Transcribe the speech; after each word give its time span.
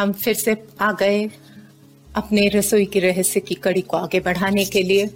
हम 0.00 0.12
फिर 0.14 0.34
से 0.34 0.56
आ 0.80 0.92
गए 0.92 1.28
अपने 2.16 2.46
रसोई 2.48 2.84
के 2.84 3.00
रहस्य 3.00 3.40
की 3.40 3.54
कड़ी 3.54 3.80
को 3.80 3.96
आगे 3.96 4.20
बढ़ाने 4.20 4.64
के 4.64 4.82
लिए। 4.82 5.10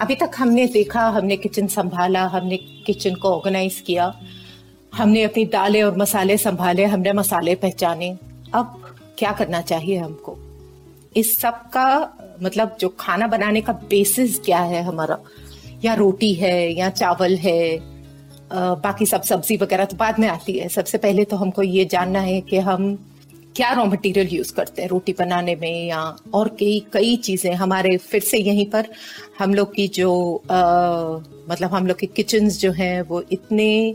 अभी 0.00 0.14
तक 0.14 0.30
हमने 0.36 0.66
देखा, 0.66 1.08
हमने 1.08 1.36
किचन 1.36 1.66
संभाला, 1.66 2.24
हमने 2.26 2.56
किचन 2.86 3.14
को 3.14 3.28
ऑर्गेनाइज 3.28 3.80
किया। 3.86 4.12
हमने 4.94 5.22
अपनी 5.22 5.44
दालें 5.46 5.82
और 5.82 5.96
मसाले 5.96 6.36
संभाले, 6.36 6.84
हमने 6.84 7.12
मसाले 7.12 7.54
पहचाने। 7.54 8.10
अब 8.54 8.96
क्या 9.18 9.32
करना 9.32 9.60
चाहिए 9.62 9.96
हमको? 9.96 10.36
इस 11.16 11.36
सब 11.38 11.54
का 11.70 11.86
मतलब 12.42 12.76
जो 12.80 12.88
खाना 13.00 13.26
बनाने 13.26 13.60
का 13.60 13.72
बेसिस 13.90 14.38
क्या 14.38 14.60
है 14.62 14.82
हमारा? 14.82 15.18
या 15.84 15.94
रोटी 15.94 16.32
है, 16.34 16.72
या 16.72 16.88
चावल 16.90 17.36
है 17.36 17.60
बाकी 18.52 19.06
सब 19.06 19.22
सब्ज़ी 19.22 19.56
वगैरह 19.56 19.84
तो 19.84 19.96
बाद 19.96 20.18
में 20.18 20.28
आती 20.28 20.52
है। 20.52 20.68
सबसे 20.68 20.98
पहले 20.98 21.24
तो 21.24 21.36
हमको 21.36 21.62
ये 21.62 21.84
जानना 21.84 22.20
है 22.20 22.40
कि 22.40 22.58
हम 22.58 22.98
क्या 23.56 23.72
रॉ 23.72 23.84
मटेरियल 23.84 24.28
यूज़ 24.32 24.52
करते 24.54 24.82
हैं? 24.82 24.88
रोटी 24.88 25.14
बनाने 25.18 25.54
में 25.54 25.86
या 25.88 26.16
और 26.34 26.48
कई 26.48 26.86
कई 26.92 27.16
चीज़ें 27.16 27.54
हमारे 27.54 27.96
फिर 27.96 28.20
से 28.20 28.38
यहीं 28.38 28.66
पर 28.66 28.86
हम 29.38 29.54
लोग 29.54 29.74
की 29.74 29.88
जो 29.88 30.42
आ, 30.50 30.60
मतलब 31.50 31.70
हम 31.72 31.86
लोग 31.86 31.98
के 31.98 32.06
किचन 32.06 32.48
जो 32.48 32.72
हैं 32.72 33.02
वो 33.02 33.24
इतने 33.32 33.94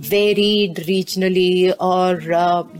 वेरीड 0.00 0.78
रीजनली 0.78 1.70
और 1.70 2.22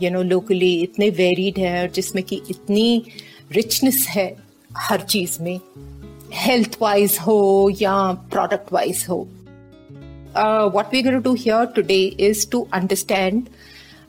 यू 0.03 0.11
नो 0.11 0.23
लोकली 0.23 0.81
इतने 0.81 1.09
वेरीड 1.09 1.59
है 1.59 1.81
और 1.81 1.91
जिसमें 1.91 2.23
कि 2.23 2.41
इतनी 2.49 3.03
रिचनेस 3.51 4.05
है 4.09 4.35
हर 4.77 5.01
चीज़ 5.01 5.43
में 5.43 5.59
हेल्थ 6.33 6.77
वाइज 6.81 7.17
हो 7.27 7.71
या 7.81 8.11
प्रोडक्ट 8.11 8.73
वाइज 8.73 9.05
हो। 9.09 9.27
What 10.75 10.93
we 10.93 11.01
go 11.01 11.09
going 11.09 11.45
to 11.45 11.75
today 11.75 12.03
is 12.19 12.49
to 12.49 12.67
understand 12.75 13.41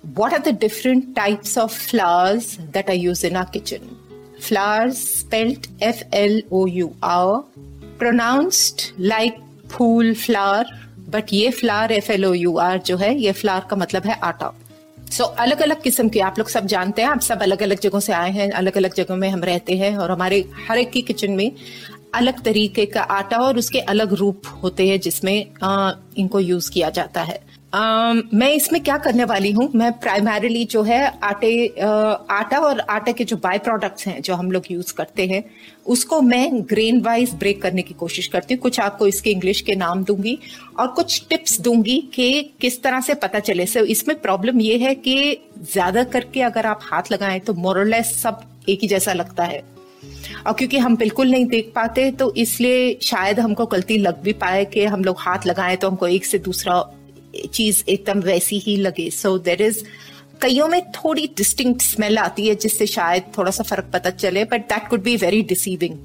what 0.02 0.32
are 0.32 0.40
the 0.40 0.52
different 0.52 1.14
types 1.14 1.56
of 1.56 1.72
flours 1.72 2.58
that 2.72 2.88
are 2.88 2.94
used 2.94 3.24
in 3.24 3.36
our 3.36 3.46
kitchen. 3.46 3.96
Flours 4.38 4.98
spelled 4.98 5.68
F 5.80 6.02
L 6.12 6.40
O 6.50 6.66
U 6.66 6.96
R, 7.02 7.44
pronounced 7.98 8.92
like 8.98 9.38
फूल 9.70 10.14
flower 10.14 10.66
but 11.10 11.32
ये 11.32 11.50
flour 11.50 11.92
F 11.92 12.10
L 12.12 12.24
O 12.26 12.32
U 12.32 12.56
R 12.58 12.78
जो 12.86 12.96
है 12.96 13.14
ये 13.18 13.32
flower 13.32 13.66
का 13.70 13.76
मतलब 13.76 14.06
है 14.06 14.18
आटा 14.22 14.52
सो 15.10 15.24
so, 15.24 15.30
अलग 15.38 15.60
अलग 15.62 15.82
किस्म 15.82 16.08
के 16.08 16.20
आप 16.20 16.38
लोग 16.38 16.48
सब 16.48 16.66
जानते 16.66 17.02
हैं 17.02 17.08
आप 17.08 17.20
सब 17.20 17.42
अलग 17.42 17.62
अलग 17.62 17.80
जगहों 17.80 18.00
से 18.00 18.12
आए 18.12 18.30
हैं 18.30 18.50
अलग 18.50 18.76
अलग 18.76 18.94
जगहों 18.94 19.16
में 19.16 19.28
हम 19.28 19.44
रहते 19.44 19.76
हैं 19.76 19.96
और 19.96 20.10
हमारे 20.10 20.44
हर 20.68 20.78
एक 20.78 20.90
की 20.90 21.02
किचन 21.02 21.32
में 21.32 21.50
अलग 22.14 22.42
तरीके 22.44 22.86
का 22.86 23.02
आटा 23.18 23.38
और 23.38 23.58
उसके 23.58 23.80
अलग 23.94 24.12
रूप 24.12 24.46
होते 24.62 24.88
हैं 24.88 25.00
जिसमें 25.00 25.46
आ, 25.62 25.92
इनको 26.16 26.40
यूज़ 26.40 26.70
किया 26.70 26.90
जाता 26.90 27.22
है 27.22 27.40
आ, 27.72 28.12
मैं 28.34 28.48
इसमें 28.52 28.82
क्या 28.82 28.96
करने 28.98 29.24
वाली 29.24 29.50
हूँ? 29.52 29.68
मैं 29.74 29.92
प्राइमरीली 30.00 30.64
जो 30.64 30.82
है 30.82 31.06
आटे 31.22 31.66
आ, 31.68 31.88
आटा 32.30 32.58
और 32.58 32.80
आटे 32.80 33.12
के 33.12 33.24
जो 33.24 33.36
बाय 33.36 33.58
प्रोडक्ट्स 33.58 34.06
हैं 34.06 34.20
जो 34.22 34.34
हम 34.34 34.50
लोग 34.52 34.64
यूज़ 34.70 34.92
करते 34.94 35.26
हैं 35.26 35.42
उसको 35.86 36.20
मैं 36.22 36.50
ग्रेन 36.70 37.00
वाइज 37.00 37.34
ब्रेक 37.34 37.62
करने 37.62 37.82
की 37.82 37.94
कोशिश 37.94 38.26
करती 38.26 38.54
हूँ। 38.54 38.60
कुछ 38.62 38.80
आपको 38.80 39.06
इसके 39.06 39.30
इंग्लिश 39.30 39.60
के 39.60 39.74
नाम 39.74 40.04
दूँगी 40.04 40.38
और 40.78 40.88
कुछ 40.88 41.24
टिप्स 41.30 41.60
दूँगी 41.60 41.98
कि 42.14 42.42
किस 42.60 42.82
तरह 42.82 43.00
से 43.00 43.14
पता 43.14 43.38
चले। 43.40 43.66
सो 43.66 43.80
इसमें 43.86 44.20
प्रॉब्लम 44.20 44.60
ये 44.60 44.78
है 44.78 44.94
कि 44.96 45.38
ज़्यादा 45.72 46.04
करके 46.04 46.42
अगर 46.42 46.66
आप 46.66 46.80
हाथ 46.82 47.12
लगाएँ 47.12 47.40
तो 47.40 47.54
मोरलेस 47.54 48.14
सब 48.22 48.40
एक 48.68 48.78
ही 48.82 48.88
जैसा 48.88 49.12
लगता 49.12 49.44
है। 49.44 49.62
और 50.46 50.52
क्योंकि 50.52 50.78
हम 50.78 50.96
बिल्कुल 50.96 51.30
नहीं 51.30 51.46
देख 51.46 51.72
पाते 51.74 52.10
तो 52.10 52.32
इसलिए 52.36 52.98
शायद 53.02 53.40
हमको 53.40 53.66
गलती 53.66 53.98
लग 53.98 54.22
भी 54.22 54.32
पाए 54.34 54.64
कि 54.64 54.84
हम 54.84 55.04
लोग 55.04 55.16
हाथ 55.20 55.46
लगाएँ 55.46 55.76
तो 55.76 55.88
हमको 55.88 56.06
एक 56.08 56.24
से 56.24 56.38
दूसरा 56.38 56.82
चीज़ 57.46 57.82
एकदम 57.88 58.20
वैसी 58.20 58.58
ही 58.58 58.76
लगे। 58.76 59.10
सो 59.10 59.36
देर 59.38 59.62
इज़ 59.62 59.82
कईयों 60.42 60.68
में 60.68 60.80
थोड़ी 60.92 61.26
डिस्टिंक्ट 61.36 61.82
स्मेल 61.82 62.18
आती 62.18 62.46
है, 62.48 62.54
जिससे 62.54 62.86
शायद 62.86 63.22
थोड़ा 63.38 63.50
सा 63.50 63.62
फ़र्क 63.62 63.90
पता 63.92 64.10
चले 64.10 64.44
but 64.44 64.68
that 64.68 64.88
could 64.88 65.02
be 65.02 65.16
very 65.16 65.42
deceiving 65.42 65.98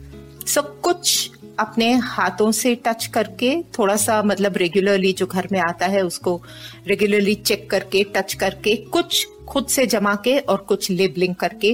so 0.47 0.61
कुछ 0.61 1.31
अपने 1.59 1.91
हाथों 1.93 2.51
से 2.51 2.73
टच 2.85 3.05
करके, 3.05 3.55
थोड़ा 3.77 3.95
सा 3.95 4.21
मतलब 4.23 4.57
रेगुलरली 4.57 5.11
जो 5.13 5.25
घर 5.25 5.47
में 5.51 5.59
आता 5.59 5.85
है, 5.85 6.01
उसको 6.01 6.41
रेगुलरली 6.87 7.35
चेक 7.35 7.69
करके 7.69 8.03
टच 8.15 8.33
करके, 8.33 8.75
कुछ 8.75 9.27
खुद 9.47 9.67
से 9.67 9.85
जमा 9.87 10.15
के 10.15 10.37
और 10.39 10.57
कुछ 10.57 10.89
लेबलिंग 10.89 11.35
करके, 11.35 11.73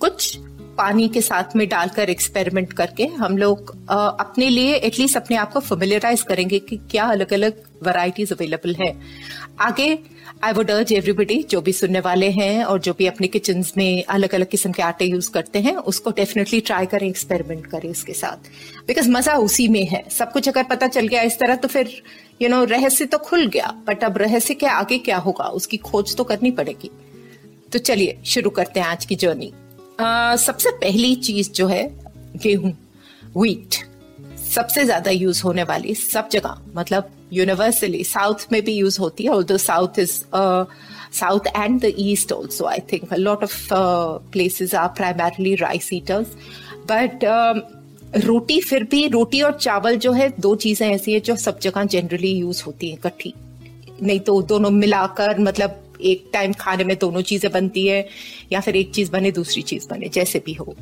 कुछ 0.00 0.38
पानी 0.78 1.08
के 1.08 1.20
साथ 1.20 1.56
में 1.56 1.66
डालकर 1.68 2.10
एक्सपेरिमेंट 2.10 2.72
करके 2.72 3.04
हम 3.18 3.38
लोग 3.38 3.70
अपने 3.90 4.48
लिए 4.48 4.74
एटलीस्ट 4.76 5.16
अपने 5.16 5.36
आप 5.36 5.52
को 5.52 5.60
फेमिलियराइज 5.60 6.22
करेंगे 6.22 6.58
कि 6.58 6.76
क्या 6.90 7.04
अलग 7.06 7.32
अलग 7.32 7.62
वैरायटीज 7.84 8.32
अवेलेबल 8.32 8.74
है। 8.76 8.92
आगे 9.60 9.98
आई 10.44 10.52
वुड 10.52 10.70
अर्ज़ 10.70 10.92
एवरीबडी 10.94 11.42
जो 11.50 11.60
भी 11.60 11.72
सुनने 11.72 12.00
वाले 12.00 12.30
हैं 12.30 12.64
और 12.64 12.80
जो 12.80 12.92
भी 12.92 13.06
अपने 13.06 13.26
किचन 13.26 13.64
में 13.76 14.04
अलग 14.04 14.34
अलग 14.34 14.48
किस्म 14.48 14.72
के 14.72 14.82
आटे 14.82 15.04
यूज़ 15.04 15.30
करते 15.30 15.58
हैं, 15.58 15.76
उसको 15.76 16.10
डेफिनेटली 16.12 16.60
ट्राई 16.60 16.86
करें 16.86 17.08
एक्सपेरिमेंट 17.08 17.66
करें 17.66 17.88
इसके 17.90 18.12
साथ। 18.12 18.48
बिकॉज़ 18.86 19.10
मज़ा 19.10 19.34
उसी 19.38 19.68
में 19.68 19.86
है। 19.86 20.04
सब 20.10 20.32
कुछ 20.32 20.48
अगर 20.48 20.64
पता 20.64 20.86
चल 20.88 21.08
गया 21.08 21.22
इस 21.22 21.38
तरह 21.38 21.56
तो 21.56 21.68
फिर 21.68 22.02
यू 22.42 22.48
नो 22.48 22.64
रहस्य 22.66 23.04
तो 23.06 23.18
खुल 23.20 23.46
गया 23.48 23.74
बट 23.86 24.04
अब 24.04 24.18
रहस्य 24.18 24.54
के 24.54 24.66
आगे 24.68 24.98
क्या 25.00 25.16
होगा, 25.18 25.44
उसकी 25.44 25.76
खोज 25.78 26.16
तो 26.16 26.24
करनी 26.24 26.50
पड़ेगी। 26.52 26.90
तो 27.72 27.78
चलिए, 27.80 28.18
शुरू 28.24 28.50
करते 28.50 28.80
हैं 28.80 28.86
आज 28.86 29.04
की 29.04 29.14
जर्नी 29.16 29.52
अ, 30.00 30.36
सबसे 30.36 30.70
पहली 30.70 31.14
चीज़ 31.14 31.50
जो 31.50 31.66
है 31.66 31.96
गेहूँ 32.36 32.72
व्हीट 33.36 33.74
सबसे 34.54 34.84
ज़्यादा 34.84 35.10
यूज़ 35.10 35.42
होने 35.42 35.62
वाली 35.62 35.94
सब 35.94 36.28
जगह 36.28 36.58
मतलब 36.74 37.10
यूनिवर्सली 37.32 38.04
साउथ 38.04 38.34
में 38.52 38.64
भी 38.64 38.72
यूज़ 38.72 39.00
होती 39.00 39.24
है 39.24 39.58
south 39.58 39.98
is 39.98 40.22
south 41.12 41.40
and 41.56 41.80
the 41.80 41.92
east 41.98 42.32
also 42.32 42.64
I 42.64 42.78
think 42.92 43.14
lot 43.14 43.42
of 43.42 43.68
places 44.32 44.74
are 44.74 44.88
primarily 44.88 45.54
rice 45.54 45.92
eaters 45.92 46.26
but 46.90 47.24
रोटी 48.16 48.60
फिर 48.60 48.84
भी 48.84 49.08
रोटी 49.08 49.42
और 49.42 49.52
चावल 49.52 49.96
जो 49.96 50.12
है 50.12 50.32
दो 50.40 50.56
चीज़ें 50.56 50.88
ऐसी 50.90 51.12
है 51.12 51.20
जो 51.20 51.36
सब 51.36 51.58
जगह 51.58 51.84
जनरली 51.84 52.30
यूज़ 52.30 52.62
होती 52.64 52.88
है 52.88 52.94
इकट्ठी। 52.94 53.34
नहीं 54.02 54.20
तो 54.20 54.42
दोनों 54.42 54.70
मिलाकर 54.70 55.38
मतलब 55.38 55.85
एक 56.00 56.30
टाइम 56.32 56.52
खाने 56.52 56.84
में 56.84 56.96
दोनों 57.00 57.22
चीज़ें 57.22 57.50
बनती 57.52 57.86
है, 57.86 58.06
या 58.52 58.60
फिर 58.60 58.76
एक 58.76 58.92
चीज़ 58.94 59.10
बने, 59.10 59.30
दूसरी 59.30 59.62
चीज़ 59.62 59.88
बने, 59.88 60.08
जैसे 60.08 60.42
भी 60.46 60.52
हो। 60.52 60.74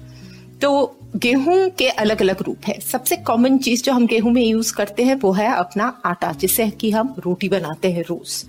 तो 0.62 0.96
गेहूँ 1.16 1.68
के 1.70 1.88
अलग 1.88 2.20
अलग 2.22 2.42
रूप 2.42 2.66
है। 2.66 2.78
सबसे 2.80 3.16
कॉमन 3.16 3.58
चीज़ 3.58 3.82
जो 3.82 3.92
हम 3.92 4.06
गेहूँ 4.06 4.32
में 4.32 4.42
यूज़ 4.42 4.74
करते 4.74 5.02
हैं, 5.02 5.14
वो 5.14 5.32
है 5.32 5.54
अपना 5.54 5.86
आटा 6.06 6.32
जिससे 6.32 6.68
कि 6.70 6.90
हम 6.90 7.14
रोटी 7.18 7.48
बनाते 7.48 7.92
हैं 7.92 8.04
रोज। 8.08 8.44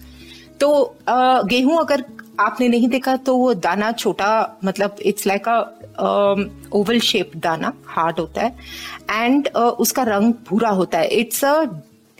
तो 0.59 0.95
गेहूँ 1.09 1.79
अगर 1.79 2.03
आपने 2.39 2.67
नहीं 2.67 2.87
देखा 2.87 3.15
तो 3.17 3.35
वो 3.37 3.53
दाना 3.55 3.91
छोटा 3.91 4.57
मतलब 4.65 4.95
it's 5.01 5.25
like 5.27 5.47
a 5.49 6.75
oval 6.77 6.99
shape 6.99 7.31
दाना 7.35 7.71
हार्ड 7.87 8.19
होता 8.19 8.41
है। 8.41 8.55
एंड 9.11 9.47
उसका 9.79 10.03
रंग 10.03 10.33
भूरा 10.49 10.69
होता 10.69 10.97
है। 10.97 11.07
It's 11.09 11.43
a 11.45 11.53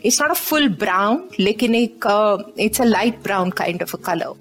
it's 0.04 0.20
not 0.22 0.30
a 0.30 0.34
full 0.34 0.68
brown 0.68 1.22
लेकिन 1.40 1.74
एक 1.74 2.04
it's 2.60 2.80
a 2.80 2.84
light 2.84 3.22
brown 3.22 3.50
kind 3.50 3.82
of 3.82 3.96
a 3.96 4.00
colour 4.00 4.34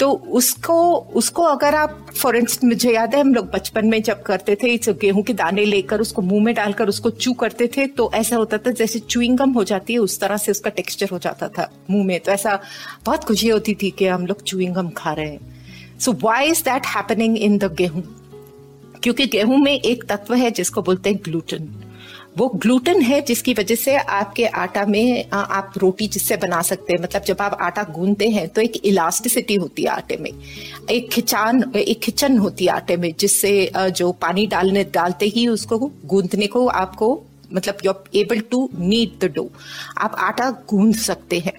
तो 0.00 0.10
उसको 0.10 0.74
उसको 1.14 1.42
अगर 1.42 1.74
आप 1.74 2.06
फॉर 2.16 2.36
इंस्टेंस 2.36 2.64
मुझे 2.64 2.92
याद 2.92 3.14
है, 3.14 3.20
हम 3.20 3.34
लोग 3.34 3.46
बचपन 3.50 3.86
में 3.86 4.02
जब 4.02 4.22
करते 4.22 4.54
थे 4.54 4.68
इस 4.68 4.88
गेहूँ 5.00 5.22
के 5.22 5.32
दाने 5.32 5.64
लेकर 5.64 6.00
उसको 6.00 6.22
मुँह 6.22 6.44
में 6.44 6.54
डालकर 6.54 6.88
उसको 6.88 7.10
चू 7.10 7.32
करते 7.32 7.66
थे 7.76 7.86
तो 7.86 8.10
ऐसा 8.14 8.36
होता 8.36 8.58
था 8.58 8.70
जैसे 8.70 8.98
चुइंगम 8.98 9.52
हो 9.52 9.64
जाती 9.64 9.92
है, 9.92 9.98
उस 9.98 10.18
तरह 10.20 10.36
से 10.36 10.50
उसका 10.50 10.70
टेक्सचर 10.70 11.08
हो 11.12 11.18
जाता 11.18 11.48
था 11.48 11.70
मुँह 11.90 12.04
में। 12.06 12.20
तो 12.20 12.32
ऐसा 12.32 12.60
बहुत 13.04 13.24
खुशी 13.24 13.48
होती 13.48 13.74
थी 13.74 13.90
कि 13.90 14.06
हम 14.06 14.26
लोग 14.26 14.42
चुइंगम 14.42 14.90
खा 14.96 15.12
रहे 15.12 15.30
हैं। 15.30 15.98
So 15.98 16.12
why 16.22 16.50
is 16.50 16.62
that 16.62 16.86
happening 16.86 17.38
in 17.38 17.58
the 17.58 17.72
गेहूँ? 17.74 18.02
क्योंकि 19.02 19.26
गेहूँ 19.26 19.58
में 19.58 19.72
एक 19.72 20.04
तत्व 20.04 20.34
है 20.34 20.50
जिसको 20.50 20.82
बोलते 20.82 21.10
हैं 21.10 21.18
ग्लूटेन 21.24 21.68
वो 22.38 22.46
ग्लूटन 22.56 23.00
है 23.02 23.20
जिसकी 23.22 23.52
वजह 23.54 23.74
से 23.74 23.96
आपके 23.96 24.44
आटा 24.46 24.84
में 24.86 25.30
आप 25.32 25.72
रोटी 25.76 26.06
जिससे 26.08 26.36
बना 26.36 26.60
सकते 26.62 26.92
हैं। 26.92 27.00
मतलब 27.02 27.22
जब 27.22 27.40
आप 27.40 27.56
आटा 27.60 27.82
गूंदते 27.90 28.28
हैं 28.28 28.48
तो 28.48 28.60
एक 28.60 28.76
इलास्टिसिटी 28.84 29.54
होती 29.54 29.82
है 29.82 29.88
आटे 29.88 30.16
में। 30.16 30.30
एक 30.90 31.10
खिचान, 31.10 31.62
एक 31.76 32.00
खिचन 32.00 32.38
होती 32.38 32.64
है 32.64 32.72
आटे 32.72 32.96
में, 32.96 33.12
जिससे 33.18 33.70
जो 33.76 34.10
पानी 34.22 34.46
डालने, 34.46 34.84
डालते 34.84 35.26
ही 35.26 35.46
उसको 35.48 35.78
गूंदने 35.78 36.46
को 36.46 36.66
आपको 36.66 37.20
मतलब 37.52 37.78
you 37.84 37.92
able 38.14 38.40
to 38.50 38.68
knead 38.78 39.18
the 39.20 39.32
dough 39.34 39.50
आप 39.98 40.14
आटा 40.20 40.50
गूंद 40.70 40.94
सकते 40.96 41.38
हैं। 41.38 41.58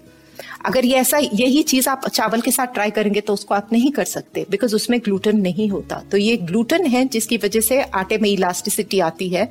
अगर 0.60 0.86
ये 0.86 0.96
ऐसा, 0.96 1.18
यही 1.18 1.62
चीज़ 1.64 1.90
आप 1.90 2.08
चावल 2.08 2.42
के 2.42 2.52
साथ 2.52 2.74
ट्राई 2.74 2.92
करेंगे 2.92 3.22
तो 3.22 3.34
उसको 3.34 3.56
आप 3.56 3.70
नहीं 3.74 3.92
कर 3.92 4.06
सकते 4.06 4.46
बिकॉज़ 4.50 4.76
उसमें 4.76 5.00
ग्लूटन 5.00 5.38
नहीं 5.40 5.70
होता। 5.70 6.02
तो 6.12 6.18
ये 6.18 6.36
ग्लूटन 6.40 6.86
है 6.86 7.06
जिसकी 7.08 7.38
वजह 7.38 7.62
से 7.62 7.82
आटे 7.82 8.18
में 8.18 8.30
इलास्टिसिटी 8.30 9.00
आती 9.02 9.30
है, 9.30 9.50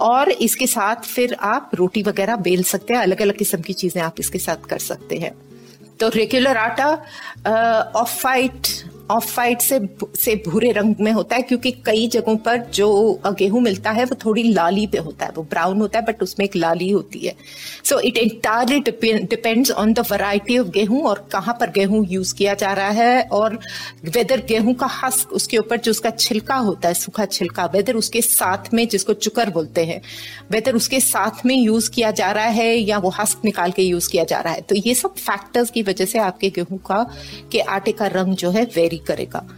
और 0.00 0.30
इसके 0.30 0.66
साथ 0.66 1.04
फिर 1.06 1.36
आप 1.42 1.70
रोटी 1.74 2.02
वगैरह 2.02 2.36
बेल 2.38 2.62
सकते 2.64 2.94
हैं 2.94 3.00
अलग 3.00 3.22
अलग 3.22 3.36
किस्म 3.38 3.60
की 3.60 3.72
चीज़ें 3.74 4.02
आप 4.02 4.20
इसके 4.20 4.38
साथ 4.38 4.68
कर 4.70 4.78
सकते 4.80 5.16
हैं। 5.16 5.32
तो 6.00 6.08
रेगुलर 6.10 6.56
आटा 6.56 6.90
ऑफ़ 7.96 8.16
फाइट 8.16 8.68
ऑफ़ 9.10 9.32
वाइट 9.38 9.60
से 9.60 9.78
से 10.18 10.34
भूरे 10.46 10.70
रंग 10.72 10.94
में 11.00 11.10
होता 11.12 11.36
है, 11.36 11.42
क्योंकि 11.42 11.70
कई 11.86 12.06
जगहों 12.08 12.36
पर 12.38 12.58
जो 12.74 12.88
गेहूँ 13.28 13.60
मिलता 13.62 13.90
है, 13.90 14.04
वो 14.04 14.16
थोड़ी 14.24 14.42
लाली 14.44 14.86
पे 14.86 14.98
होता 14.98 15.26
है, 15.26 15.32
वो 15.36 15.42
ब्राउन 15.50 15.80
होता 15.80 15.98
है 15.98 16.04
बट 16.04 16.22
उसमें 16.22 16.44
एक 16.46 16.56
लाली 16.56 16.90
होती 16.90 17.18
है। 17.18 17.34
So 17.84 17.98
it 18.00 18.16
entirely 18.16 18.80
depends 18.80 19.70
on 19.72 19.92
the 19.92 20.04
variety 20.10 20.58
of 20.58 20.68
गेहूँ 20.70 21.02
और 21.02 21.26
कहाँ 21.32 21.56
पर 21.60 21.70
गेहूँ 21.70 22.04
यूज़ 22.08 22.34
किया 22.34 22.54
जा 22.54 22.72
रहा 22.72 22.90
है, 22.90 23.22
और 23.22 23.58
वेदर 24.06 24.44
गेहूँ 24.48 24.74
का 24.74 24.86
हस्क 24.94 25.32
उसके 25.32 25.58
ऊपर 25.58 25.76
जो 25.78 25.90
उसका 25.90 26.10
छिलका 26.10 26.56
होता 26.56 26.88
है, 26.88 26.94
सूखा 26.94 27.24
छिलका 27.26 27.64
वेदर 27.74 27.96
उसके 27.96 28.22
साथ 28.22 28.72
में 28.74 28.86
जिसको 28.88 29.12
चुकर 29.14 29.50
बोलते 29.50 29.84
हैं 29.84 30.00
वेदर 30.50 30.74
उसके 30.74 31.00
साथ 31.00 31.44
में 31.46 31.54
यूज़ 31.56 31.90
किया 31.90 32.10
जा 32.12 32.30
रहा 32.32 32.46
है 32.46 32.74
या 32.74 32.98
वो 32.98 33.10
हस्क 33.18 33.44
निकाल 33.44 33.70
के 33.70 33.82
यूज़ 33.82 34.08
किया 34.10 34.24
जा 34.24 34.40
रहा 34.40 34.52
है। 34.52 34.60
तो 34.60 34.74
ये 34.76 34.94
सब 34.94 35.14
फैक्टर्स 35.16 35.70
की 35.70 35.82
वजह 35.82 36.04
से 36.04 36.18
आपके 36.20 36.50
गेहूँ 36.50 36.78
का, 36.80 37.02
के 37.52 37.60
आटे 37.60 37.92
का 37.92 38.06
रंग 38.08 38.34
जो 38.36 38.50
है 38.50 38.64
वेरी 38.76 38.97
वेरी 38.98 39.06
करेगा। 39.06 39.48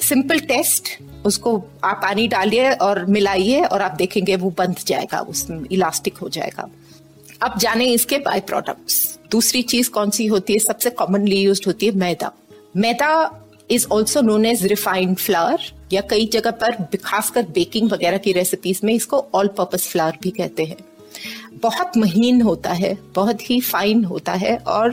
सिंपल 0.00 0.38
टेस्ट 0.38 0.88
उसको 1.26 1.64
आप 1.84 2.00
पानी 2.02 2.28
डालिए 2.28 2.72
और 2.72 3.04
मिलाइए 3.04 3.64
और 3.64 3.82
आप 3.82 3.92
देखेंगे 3.92 4.36
वो 4.36 4.50
बंध 4.50 4.76
जाएगा, 4.86 5.20
उस 5.20 5.46
इलास्टिक 5.70 6.16
हो 6.16 6.28
जाएगा। 6.28 6.70
अब 7.42 7.58
जाने 7.58 7.84
इसके 7.84 8.18
बाय 8.18 8.40
प्रोडक्ट्स 8.40 9.18
दूसरी 9.30 9.62
चीज़ 9.62 9.90
कौन 9.90 10.10
सी 10.10 10.26
होती 10.26 10.52
है? 10.52 10.58
सबसे 10.58 10.90
कॉमनली 10.90 11.36
यूज़ 11.36 11.60
होती 11.66 11.86
है 11.86 11.92
मैदा। 11.92 12.32
Maida 12.76 13.44
is 13.70 13.86
also 13.92 14.20
known 14.20 14.46
as 14.46 14.66
refined 14.66 15.16
flour 15.16 15.58
या 15.92 16.00
कई 16.00 16.26
जगह 16.26 16.50
पर 16.50 16.96
खासकर 17.04 17.42
बेकिंग 17.42 17.90
वगैरह 17.92 18.18
की 18.18 18.32
रेसिपीज़ 18.32 18.80
में 18.84 18.94
इसको 18.94 19.26
ऑल 19.34 19.48
पर्पज 19.48 19.80
फ्लावर 19.80 20.18
भी 20.22 20.30
कहते 20.30 20.64
हैं। 20.64 20.76
बहुत 21.62 21.96
महीन 21.96 22.42
होता 22.42 22.72
है, 22.72 22.98
बहुत 23.14 23.50
ही 23.50 23.60
फाइन 23.60 24.04
होता 24.04 24.32
है 24.32 24.56
और 24.56 24.90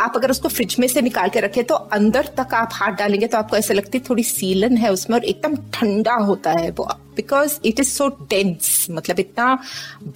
आप 0.00 0.12
अगर 0.16 0.30
उसको 0.30 0.48
फ्रिज 0.48 0.76
में 0.78 0.86
से 0.88 1.00
निकाल 1.02 1.28
के 1.28 1.40
रखें 1.40 1.62
तो 1.64 1.74
अंदर 1.74 2.26
तक 2.36 2.54
आप 2.54 2.70
हाथ 2.72 2.92
डालेंगे 2.92 3.26
तो 3.26 3.38
आपको 3.38 3.56
ऐसा 3.56 3.74
लगता 3.74 3.98
है 3.98 4.02
थोड़ी 4.08 4.22
सीलन 4.24 4.76
है 4.76 4.92
उसमें, 4.92 5.18
और 5.18 5.24
एकदम 5.24 5.56
ठंडा 5.74 6.14
होता 6.14 6.52
है 6.52 6.70
वो। 6.70 6.88
Because 7.16 7.58
it 7.64 7.80
is 7.80 7.88
so 7.88 8.08
tense 8.30 8.86
मतलब 8.90 9.20
इतना 9.20 9.54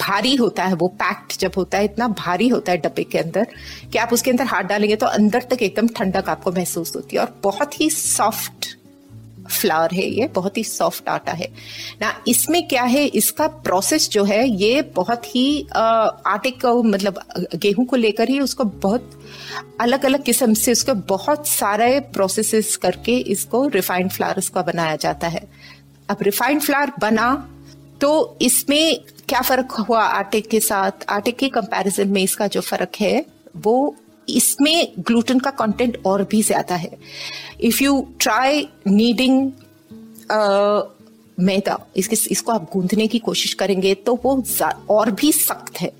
भारी 0.01 0.35
होता 0.37 0.65
है 0.65 0.75
वो 0.75 0.89
पैक्ड 1.03 1.39
जब 1.41 1.53
होता 1.57 1.79
है, 1.79 1.85
इतना 1.85 2.09
भारी 2.09 2.49
होता 2.49 2.73
है 2.73 2.79
डब्बे 2.79 3.05
के 3.05 3.19
अंदर, 3.19 3.47
कि 3.93 3.99
आप 3.99 4.13
उसके 4.13 4.31
अंदर 4.31 4.45
हाथ 4.47 4.63
डालेंगे 4.65 4.97
तो 4.97 5.07
अंदर 5.09 5.47
तक 5.51 5.63
एकदम 5.63 5.89
ठंडक 5.89 6.29
आपको 6.29 6.53
महसूस 6.53 6.95
होती 6.97 7.17
है। 7.17 7.23
और 7.23 7.35
बहुत 7.43 7.81
ही 7.81 7.91
सॉफ्ट 7.91 8.77
फ्लावर 9.51 9.95
है 9.95 10.07
ये, 10.07 10.27
बहुत 10.27 10.57
ही 10.59 10.65
सॉफ्ट 10.65 11.09
आटा 11.09 11.33
है। 11.33 11.49
ना, 12.01 12.13
इसमें 12.29 12.67
क्या 12.69 12.83
है, 12.85 13.05
इसका 13.07 13.47
प्रोसेस 13.47 14.09
जो 14.11 14.25
है, 14.25 14.49
ये 14.51 14.83
बहुत 14.97 15.27
ही 15.27 15.67
आटे 15.73 16.51
को 16.51 16.83
मतलब 16.83 17.21
गेहूँ 17.55 17.87
को 17.87 17.97
लेकर 17.97 18.29
ही 18.29 18.41
उसको 18.41 18.65
बहुत 18.65 19.11
अलग 19.81 20.05
अलग 20.05 20.23
किस्म 20.23 20.55
से 20.55 20.73
उसको 20.73 20.95
बहुत 21.09 21.47
सारे 21.49 21.99
प्रोसेसेस 22.15 22.77
करके 22.77 23.17
इसको 23.33 23.67
रिफाइंड 23.69 24.11
फ्लावर 24.11 24.43
का 24.55 24.63
बनाया 24.63 24.97
जाता 24.97 25.29
है। 25.29 25.47
अब 26.09 26.17
रिफाइंड 26.23 26.61
फ्लावर 26.61 26.93
बना 27.01 27.33
तो 28.01 28.39
इसमें 28.43 29.01
क्या 29.29 29.41
फ़र्क 29.41 29.73
हुआ 29.81 30.03
आटे 30.03 30.41
के 30.41 30.61
साथ? 30.61 31.05
आटे 31.09 31.31
के 31.33 31.49
कंपैरिजन 31.49 32.09
में 32.09 32.23
इसका 32.23 32.47
जो 32.47 32.61
फ़र्क 32.61 33.01
है, 33.01 33.25
वो 33.57 33.97
इसमें 34.31 34.93
ग्लूटेन 35.01 35.39
का 35.39 35.51
कंटेंट 35.57 35.99
और 36.07 36.23
भी 36.31 36.43
ज़्यादा 36.43 36.75
है। 36.77 36.91
If 37.61 37.83
you 37.85 38.07
try 38.21 38.69
kneading 38.87 39.51
maida, 41.39 41.79
इसके, 41.97 42.17
इसको 42.31 42.53
आप 42.53 42.63
गूंदने 42.73 43.07
की 43.09 43.19
कोशिश 43.21 43.53
करेंगे 43.55 43.93
तो 43.97 44.15
वो 44.25 44.43
और 44.91 45.11
भी 45.11 45.31
सख्त 45.33 45.81
है। 45.81 45.91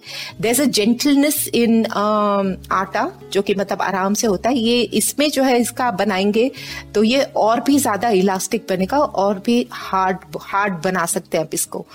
देर 0.41 0.51
इज़ 0.51 0.63
अ 0.63 0.65
जेंटलनेस 0.67 1.47
इन 1.49 1.85
आटा, 1.87 3.11
जो 3.33 3.43
कि 3.43 3.55
मतलब 3.55 3.83
आराम 3.83 4.15
से 4.15 4.27
होता 4.27 4.49
है। 4.51 4.59
ये 4.59 4.81
इसमें 4.81 5.29
जो 5.31 5.43
है, 5.43 5.59
इसका 5.61 5.85
आप 5.85 5.95
बनाएँगे 5.95 6.51
तो 6.95 7.03
ये 7.05 7.23
और 7.37 7.61
भी 7.61 7.79
ज़्यादा 7.79 8.09
इलास्टिक 8.17 8.67
बनेगा 8.71 8.99
और 8.99 9.39
भी 9.47 9.67
हार्ड 9.73 10.37
हार्ड 10.43 10.83
बना 10.85 11.07
सकते 11.07 11.39
हैं 11.39 11.45
आप 11.45 11.55
इसको। 11.55 11.87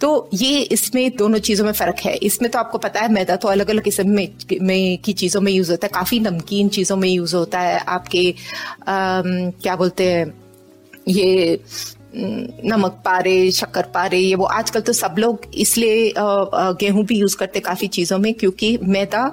तो 0.00 0.28
ये 0.34 0.60
इसमें 0.72 1.16
दोनों 1.16 1.38
चीज़ों 1.40 1.64
में 1.64 1.72
फ़र्क 1.72 2.00
है। 2.04 2.14
इसमें 2.22 2.50
तो 2.50 2.58
आपको 2.58 2.78
पता 2.78 3.00
है 3.00 3.12
मैदा 3.12 3.36
तो 3.36 3.48
अलग 3.48 3.70
अलग 3.70 3.82
किस्म 3.84 4.08
में, 4.10 4.28
में 4.62 4.98
की 4.98 5.12
चीज़ों 5.14 5.40
में 5.40 5.52
यूज़ 5.52 5.70
होता 5.70 5.86
है। 5.86 5.90
काफ़ी 5.94 6.20
नमकीन 6.20 6.68
चीज़ों 6.68 6.96
में 6.96 7.08
यूज़ 7.08 7.36
होता 7.36 7.60
है। 7.60 7.78
आपके 7.78 8.30
आ, 8.30 9.22
क्या 9.62 9.76
बोलते 9.76 10.10
हैं 10.12 10.32
ये 11.08 11.60
नमक 12.14 12.92
पारे 13.04 13.50
शक्कर 13.52 13.82
पारे 13.94 14.18
ये 14.18 14.34
वो 14.34 14.44
आजकल 14.44 14.80
तो 14.80 14.92
सब 14.92 15.14
लोग 15.18 15.42
इसलिए 15.54 16.12
गेहूँ 16.16 17.04
भी 17.04 17.18
यूज़ 17.18 17.36
करते 17.36 17.60
काफ़ी 17.60 17.88
चीज़ों 17.88 18.18
में 18.18 18.32
क्योंकि 18.34 18.76
मैदा 18.84 19.24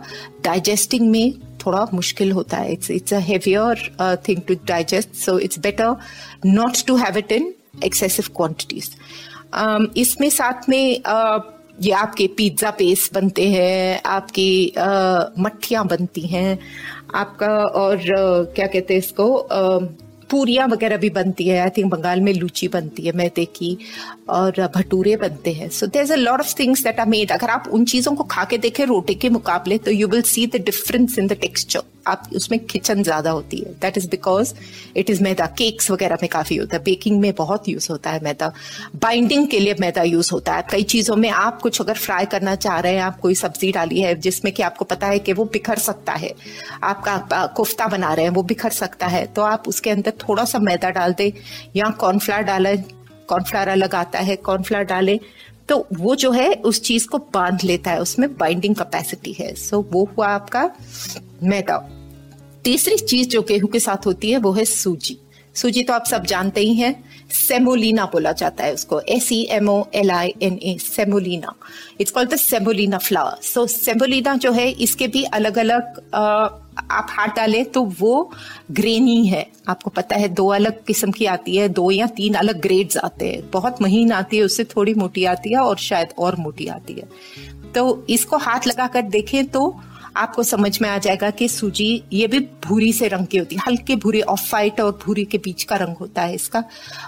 डाइजेस्टिंग 0.44 1.10
में 1.12 1.34
थोड़ा 1.66 1.86
मुश्किल 1.94 2.32
होता 2.32 2.58
है। 2.58 2.72
It's 2.74 2.92
it's 2.92 3.14
a 3.14 3.20
heavier 3.22 3.90
thing 4.28 4.42
to 4.48 4.56
digest 4.68 5.14
so 5.16 5.38
it's 5.40 5.60
better 5.60 5.96
not 6.46 6.86
to 6.88 6.96
have 6.96 7.18
it 7.18 7.32
in 7.32 7.54
excessive 7.86 8.26
quantities 8.36 8.90
इसमें 9.98 10.30
साथ 10.30 10.70
में 10.70 11.02
ये 11.82 11.92
आपके 11.94 12.28
पिज्जा 12.38 12.70
पेस्ट 12.72 13.14
बनते 13.14 13.48
हैं, 13.50 14.02
आपकी 14.06 14.74
मट्ठियाँ 15.40 15.86
बनती 15.88 16.22
हैं, 16.28 16.58
आपका 17.16 17.48
और 17.82 17.98
क्या 18.56 18.68
कहते 18.68 18.94
हैं 18.94 19.00
इसको 19.00 19.28
पूरियाँ 20.32 20.68
वगैरह 20.68 20.98
भी 20.98 21.10
बनती 21.10 21.48
है 21.48 21.60
आई 21.60 21.70
थिंक 21.70 21.92
बंगाल 21.92 22.22
में 22.22 22.34
लूची 22.34 22.68
बनती 22.68 23.06
है 23.06 23.12
मैदे 23.16 23.46
की 23.56 23.78
और 24.30 24.62
भटूरे 24.76 25.16
बनते 25.24 25.54
हैं। 25.54 25.70
So 25.70 25.88
there 25.88 26.12
a 26.12 26.16
lot 26.16 26.40
of 26.40 26.54
things 26.60 26.84
that 26.84 27.00
are 27.00 27.08
made 27.08 27.32
अगर 27.32 27.50
आप 27.50 27.68
उन 27.74 27.86
चीज़ों 27.86 28.16
को 28.16 28.24
खा 28.32 28.44
के 28.44 28.58
देखें 28.58 28.86
रोटी 28.86 29.16
के 29.16 29.30
मुकाबले 29.30 29.78
तो 29.78 29.92
you 29.92 30.08
will 30.08 30.22
see 30.28 30.48
the 30.48 30.64
difference 30.66 31.18
in 31.20 31.28
the 31.28 31.38
texture 31.42 31.82
आप 32.08 32.30
उसमें 32.36 32.60
किचन 32.60 33.04
ज़्यादा 33.04 33.32
होती 33.32 33.58
है। 33.58 33.74
That 33.74 33.98
is 33.98 34.08
because 34.10 34.54
it 34.98 35.10
is 35.10 35.22
maida. 35.24 35.46
Cakes 35.58 35.92
वगैरह 35.92 36.18
में 36.22 36.30
काफ़ी 36.30 36.56
होता 36.56 36.78
है। 36.78 36.84
बेकिंग 36.84 37.20
में 37.20 37.34
बहुत 37.34 37.70
यूज़ 37.70 37.88
होता 37.92 38.10
है 38.10 38.24
मैदा। 38.24 38.52
बाइंडिंग 38.96 39.48
के 39.48 39.60
लिए 39.60 39.76
मैदा 39.80 40.04
यूज़ 40.04 40.30
होता 40.34 40.56
है। 40.56 40.64
कई 40.72 40.84
चीज़ों 40.84 41.16
में 41.16 41.30
आप 41.30 41.62
कुछ 41.62 41.82
अगर 41.82 41.94
फ्राई 41.94 42.26
करना 42.26 42.56
चाह 42.56 42.80
रहे 42.80 42.94
हैं 42.94 43.02
आप 43.02 43.20
कोई 43.20 43.36
सब्ज़ी 43.36 43.72
डाली 43.72 44.02
है 44.02 44.16
जिसमें 44.16 44.54
कि 44.54 44.64
आपको 44.64 44.86
पता 44.86 45.08
है 45.08 45.20
कि 45.20 45.34
वो 45.34 45.46
बिखर 45.46 45.78
सकता 45.78 46.14
है। 46.14 46.34
आपका 46.84 47.46
कोफ्ता 47.48 47.88
बना 47.88 48.14
रहे 48.14 48.26
हैं 48.26 48.32
वो 48.32 48.44
बिखर 48.44 48.70
सकता 48.70 49.08
है। 49.08 49.26
तो 49.26 49.42
आप 49.42 49.68
उसके 49.68 49.90
अंदर 49.90 50.14
थोड़ा 50.20 50.46
सा 50.46 50.60
मैदा 50.60 50.90
डाल 50.90 51.14
दे 51.14 51.34
या 51.76 51.90
कॉर्नफ्लावर 51.90 52.44
डालें। 52.44 52.84
कॉर्नफ्लावर 53.28 53.68
अलग 53.68 53.96
आता 53.96 54.20
है 54.20 54.36
कॉर्नफ्लावर 54.36 54.86
डालें। 54.86 55.20
तो 55.70 55.88
वो 55.94 56.16
जो 56.16 56.32
है 56.32 56.54
उस 56.54 56.82
चीज़ 56.82 57.08
को 57.08 57.18
बाँध 57.34 57.64
लेता 57.64 57.92
है। 57.92 58.02
उसमें 58.02 58.38
बाइंडिंग 58.38 58.76
कैपेसिटी 58.76 59.34
है। 59.34 59.54
सो 59.56 59.78
so, 59.78 59.86
वो 59.92 60.10
हुआ 60.18 60.28
आपका 60.28 60.70
मैदा। 61.44 61.93
तीसरी 62.64 62.98
चीज़ 62.98 63.28
जो 63.30 63.42
गेहूँ 63.42 63.70
के 63.70 63.80
साथ 63.80 64.06
होती 64.06 64.32
है, 64.32 64.38
वो 64.38 64.52
है 64.52 64.66
सूजी। 64.66 65.20
सूजी 65.56 65.84
तो 65.84 65.94
आप 65.94 66.06
सब 66.06 66.26
जानते 66.26 66.62
ही 66.62 66.74
हैं, 66.76 66.94
सेमोलिना 67.32 68.06
बोला 68.06 68.32
जाता 68.32 68.64
है 68.64 68.74
उसको। 68.74 69.00
S 69.10 69.32
E 69.32 69.42
M 69.52 69.70
O 69.70 69.84
L 69.96 70.12
I 70.12 70.34
N 70.44 70.58
A 70.64 70.78
semolina. 70.82 71.54
It's 72.02 72.12
called 72.12 72.30
the 72.30 72.36
semolina 72.36 72.98
flour 72.98 73.42
so 73.44 73.66
semolina 73.68 74.36
जो 74.36 74.52
है, 74.52 74.70
इसके 74.72 75.08
भी 75.08 75.24
अलग 75.24 75.58
अलग 75.58 76.02
आप 76.14 77.08
हाथ 77.10 77.36
डालें 77.36 77.64
तो 77.66 77.84
वो 78.00 78.32
ग्रेनी 78.72 79.26
है। 79.28 79.46
आपको 79.68 79.90
पता 79.90 80.16
है, 80.16 80.28
दो 80.30 80.48
अलग 80.50 80.84
किस्म 80.84 81.12
की 81.12 81.26
आती 81.26 81.56
है, 81.56 81.70
दो 81.70 81.90
या 81.92 82.08
तीन 82.18 82.34
अलग 82.34 82.62
ग्रेड्स 82.62 82.98
आते 82.98 83.30
हैं। 83.30 83.50
बहुत 83.52 83.82
महीन 83.82 84.12
आती 84.12 84.38
है, 84.38 84.44
उससे 84.44 84.64
थोड़ी 84.66 84.94
मोटी 84.94 85.26
आती 85.26 85.54
है 85.54 85.60
और 85.60 85.78
शायद 85.80 86.14
और 86.18 86.36
मोटी 86.36 86.68
आती 86.68 86.94
है। 86.94 87.08
तो 87.76 88.06
इसको 88.10 88.38
हाथ 88.38 88.68
लगा 88.68 88.88
कर 88.88 89.02
देखें 89.02 89.46
तो 89.46 89.76
आपको 90.16 90.44
समझ 90.44 90.82
में 90.82 90.88
आ 90.90 90.98
जाएगा 90.98 91.30
कि 91.32 91.48
सूजी 91.48 92.04
ये 92.14 92.28
भी 92.28 92.40
भूरी 92.66 92.92
से 92.94 93.08
रंग 93.08 93.28
की 93.28 93.38
होती 93.38 93.56
है, 93.56 93.62
हल्के 93.68 93.96
भूरे 93.96 94.22
ऑफ़ 94.24 94.42
वाइट 94.54 94.82
और 94.82 94.92
भूरी 95.06 95.24
के 95.26 95.38
बीच 95.38 95.64
का 95.64 95.76
रंग 95.76 95.96
होता 95.98 96.22
है 96.22 96.36
इसका। 96.36 96.64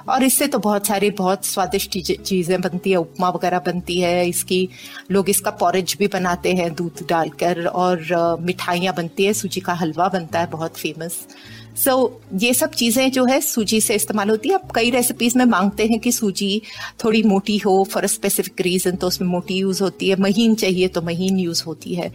और 0.10 0.24
इससे 0.24 0.48
तो 0.48 0.60
बहुत 0.60 0.88
सारी, 0.88 1.10
बहुत 1.12 1.46
स्वादिष्ट 1.46 1.98
चीज़ें 2.22 2.60
बनती 2.62 2.92
है, 2.92 2.98
उपमा 2.98 3.30
वगैरह 3.30 3.60
बनती 3.66 4.00
है, 4.00 4.28
इसकी 4.30 4.68
लोग 5.12 5.30
इसका 5.30 5.52
पॉरेज 5.60 5.96
भी 6.00 6.08
बनाते 6.08 6.54
हैं 6.54 6.74
दूध 6.76 7.06
डालकर 7.10 7.66
और, 7.66 8.38
मिठाइयाँ 8.42 8.94
बनती 8.96 9.26
है, 9.26 9.34
सूजी 9.34 9.62
का 9.62 9.74
हलवा 9.74 10.08
बनता 10.10 10.40
है, 10.40 10.48
बहुत 10.48 10.78
फ़ेमस 10.78 11.26
सो 11.76 11.92
so, 11.92 12.44
ये 12.44 12.54
सब 12.54 12.72
चीज़ें 12.72 13.12
जो 13.12 13.24
है 13.26 13.40
सूजी 13.42 13.80
से 13.82 13.96
इस्तेमाल 13.96 14.30
होती 14.30 14.50
है। 14.50 14.56
अब 14.56 14.70
कई 14.76 14.90
रेसिपीज़ 14.90 15.38
में 15.38 15.44
मांगते 15.46 15.86
हैं 15.86 16.00
कि 16.00 16.12
सूजी 16.12 16.62
थोड़ी 17.04 17.22
मोटी 17.24 17.58
हो 17.58 17.84
फॉर 17.92 18.04
अ 18.04 18.08
स्पेसिफिक 18.08 18.62
रीजन 18.62 18.96
तो 18.96 19.08
उसमें 19.08 19.28
मोटी 19.30 19.58
यूज़ 19.58 19.82
होती 19.84 20.10
है। 20.10 20.16
महीन 20.22 20.56
चाहिए 20.56 20.88
तो 20.88 21.02
महीन 21.02 21.40
यूज़ 21.40 21.64
होती 21.64 21.96
है। 21.96 22.12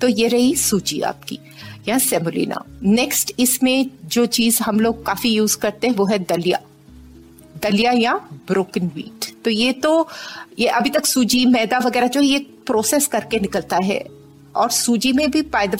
तो 0.00 0.08
ये 0.08 0.28
रही 0.28 0.54
सूजी 0.56 1.00
आपकी 1.02 1.38
या 1.88 1.98
सेमोलिना 1.98 2.64
नेक्स्ट 2.82 3.32
इसमें 3.38 3.90
जो 4.06 4.26
चीज़ 4.28 4.62
हम 4.62 4.80
लोग 4.80 5.04
काफ़ी 5.06 5.30
यूज़ 5.30 5.56
करते 5.58 5.86
हैं 5.86 5.94
वो 5.94 6.06
है 6.06 6.18
दलिया। 6.24 6.60
दलिया 7.62 7.92
या 7.92 8.14
ब्रोकन 8.48 8.90
व्हीट 8.94 9.32
तो 9.44 9.50
ये 9.50 9.72
तो 9.72 10.08
ये 10.58 10.66
अभी 10.72 10.90
तक 10.90 11.06
सूजी 11.06 11.44
मैदा 11.46 11.78
वगैरह 11.78 12.06
जो 12.08 12.20
ये 12.20 12.38
प्रोसेस 12.66 13.06
करके 13.06 13.40
निकलता 13.40 13.78
है। 13.84 14.04
और 14.54 14.70
सूजी 14.70 15.12
में 15.12 15.30
भी 15.30 15.40
बाय 15.42 15.68
द 15.68 15.78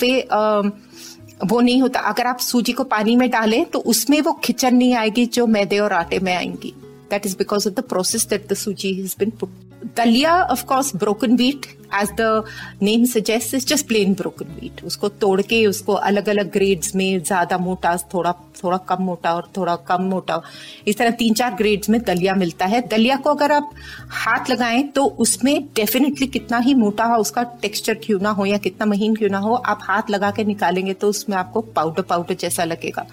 वो 1.46 1.60
नहीं 1.60 1.80
होता। 1.82 2.00
अगर 2.00 2.26
आप 2.26 2.38
सूजी 2.38 2.72
को 2.72 2.84
पानी 2.84 3.16
में 3.16 3.30
डालें 3.30 3.64
तो 3.64 3.78
उसमें 3.78 4.20
वो 4.20 4.32
खिचन 4.44 4.74
नहीं 4.74 4.94
आएगी 4.94 5.26
जो 5.26 5.46
मैदे 5.46 5.78
और 5.78 5.92
आटे 5.92 6.18
में 6.18 6.34
आएँगी। 6.36 6.74
That 7.10 7.26
is 7.26 7.36
because 7.36 7.68
of 7.68 7.74
the 7.74 7.80
process 7.80 8.26
that 8.26 8.48
the 8.50 8.54
suji 8.54 8.94
has 8.94 9.14
been 9.18 9.30
put 9.30 9.50
dalia 9.96 10.42
of 10.42 10.64
course 10.66 10.94
broken 10.96 11.36
wheat 11.36 11.66
as 11.94 12.10
the 12.20 12.44
name 12.82 13.04
suggest 13.06 13.54
is 13.54 13.66
just 13.66 13.86
plain 13.88 14.14
broken 14.14 14.46
wheat 14.54 14.82
उसको 14.84 15.08
तोड़ 15.20 15.40
के 15.42 15.66
उसको 15.66 15.92
अलग 16.08 16.28
अलग 16.28 16.50
ग्रेड्स 16.52 16.94
में 16.94 17.20
ज़्यादा 17.20 17.58
मोटा, 17.58 17.96
थोड़ा 18.14 18.32
थोड़ा 18.62 18.76
कम 18.88 19.02
मोटा 19.02 19.32
और 19.34 19.50
थोड़ा 19.56 19.74
कम 19.88 20.02
मोटा, 20.04 20.40
इस 20.86 20.98
तरह 20.98 21.10
तीन 21.12 21.34
चार 21.34 21.54
ग्रेड्स 21.54 21.90
में 21.90 22.00
दलिया 22.02 22.34
मिलता 22.34 22.66
है। 22.66 22.80
दलिया 22.88 23.16
को 23.16 23.30
अगर 23.30 23.52
आप 23.52 23.70
हाथ 24.10 24.50
लगाएँ 24.50 24.82
तो 24.88 25.04
उसमें 25.04 25.68
डेफिनेटली 25.76 26.26
कितना 26.28 26.58
ही 26.58 26.74
मोटा 26.74 27.04
हो, 27.04 27.16
उसका 27.16 27.42
टेक्सचर 27.62 27.94
क्यों 28.04 28.18
ना 28.20 28.30
हो 28.30 28.46
या 28.46 28.58
कितना 28.58 28.86
महीन 28.86 29.14
क्यों 29.16 29.30
ना 29.30 29.38
हो, 29.38 29.54
आप 29.54 29.78
हाथ 29.82 30.10
लगा 30.10 30.30
के 30.30 30.44
निकालेंगे 30.44 30.94
तो 30.94 31.08
उसमें 31.08 31.36
आपको 31.36 31.60
पाउडर 31.76 32.02
पाउडर 32.04 32.34
जैसा 32.40 32.64
लगेगा। 32.64 33.06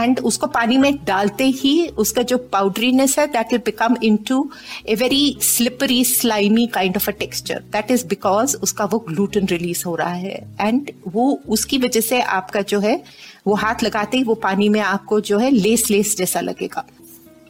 एंड 0.00 0.20
उसको 0.20 0.46
पानी 0.46 0.78
में 0.78 1.04
डालते 1.04 1.44
ही 1.44 1.88
उसका 1.88 2.22
जो 2.22 2.38
पाउडरीनेस 2.38 3.18
है 3.18 3.26
that 3.26 3.46
will 3.52 3.60
become 3.64 3.96
into 4.16 4.50
a 4.88 4.94
very 4.94 5.38
slippery 5.42 6.04
slimy 6.04 6.66
kind 6.66 6.96
of 6.96 7.10
a 7.10 7.12
texture 7.12 7.58
that 7.58 7.90
is 7.90 8.06
because 8.06 8.56
उसका 8.56 8.84
वो 8.84 8.98
ग्लूटन 8.98 9.46
रिलीज़ 9.46 9.84
हो 9.86 9.94
रहा 9.94 10.12
है 10.12 10.56
एंड 10.60 10.90
वो 11.08 11.42
उसकी 11.48 11.78
वजह 11.78 12.00
से 12.00 12.20
आपका 12.20 12.60
जो 12.60 12.80
है 12.80 13.02
वो 13.46 13.54
हाथ 13.54 13.82
लगाते 13.82 14.16
ही 14.16 14.24
वो 14.24 14.34
पानी 14.34 14.68
में 14.68 14.80
आपको 14.80 15.20
जो 15.20 15.38
है 15.38 15.50
लेस 15.50 15.90
लेस 15.90 16.16
जैसा 16.16 16.40
लगेगा 16.40 16.86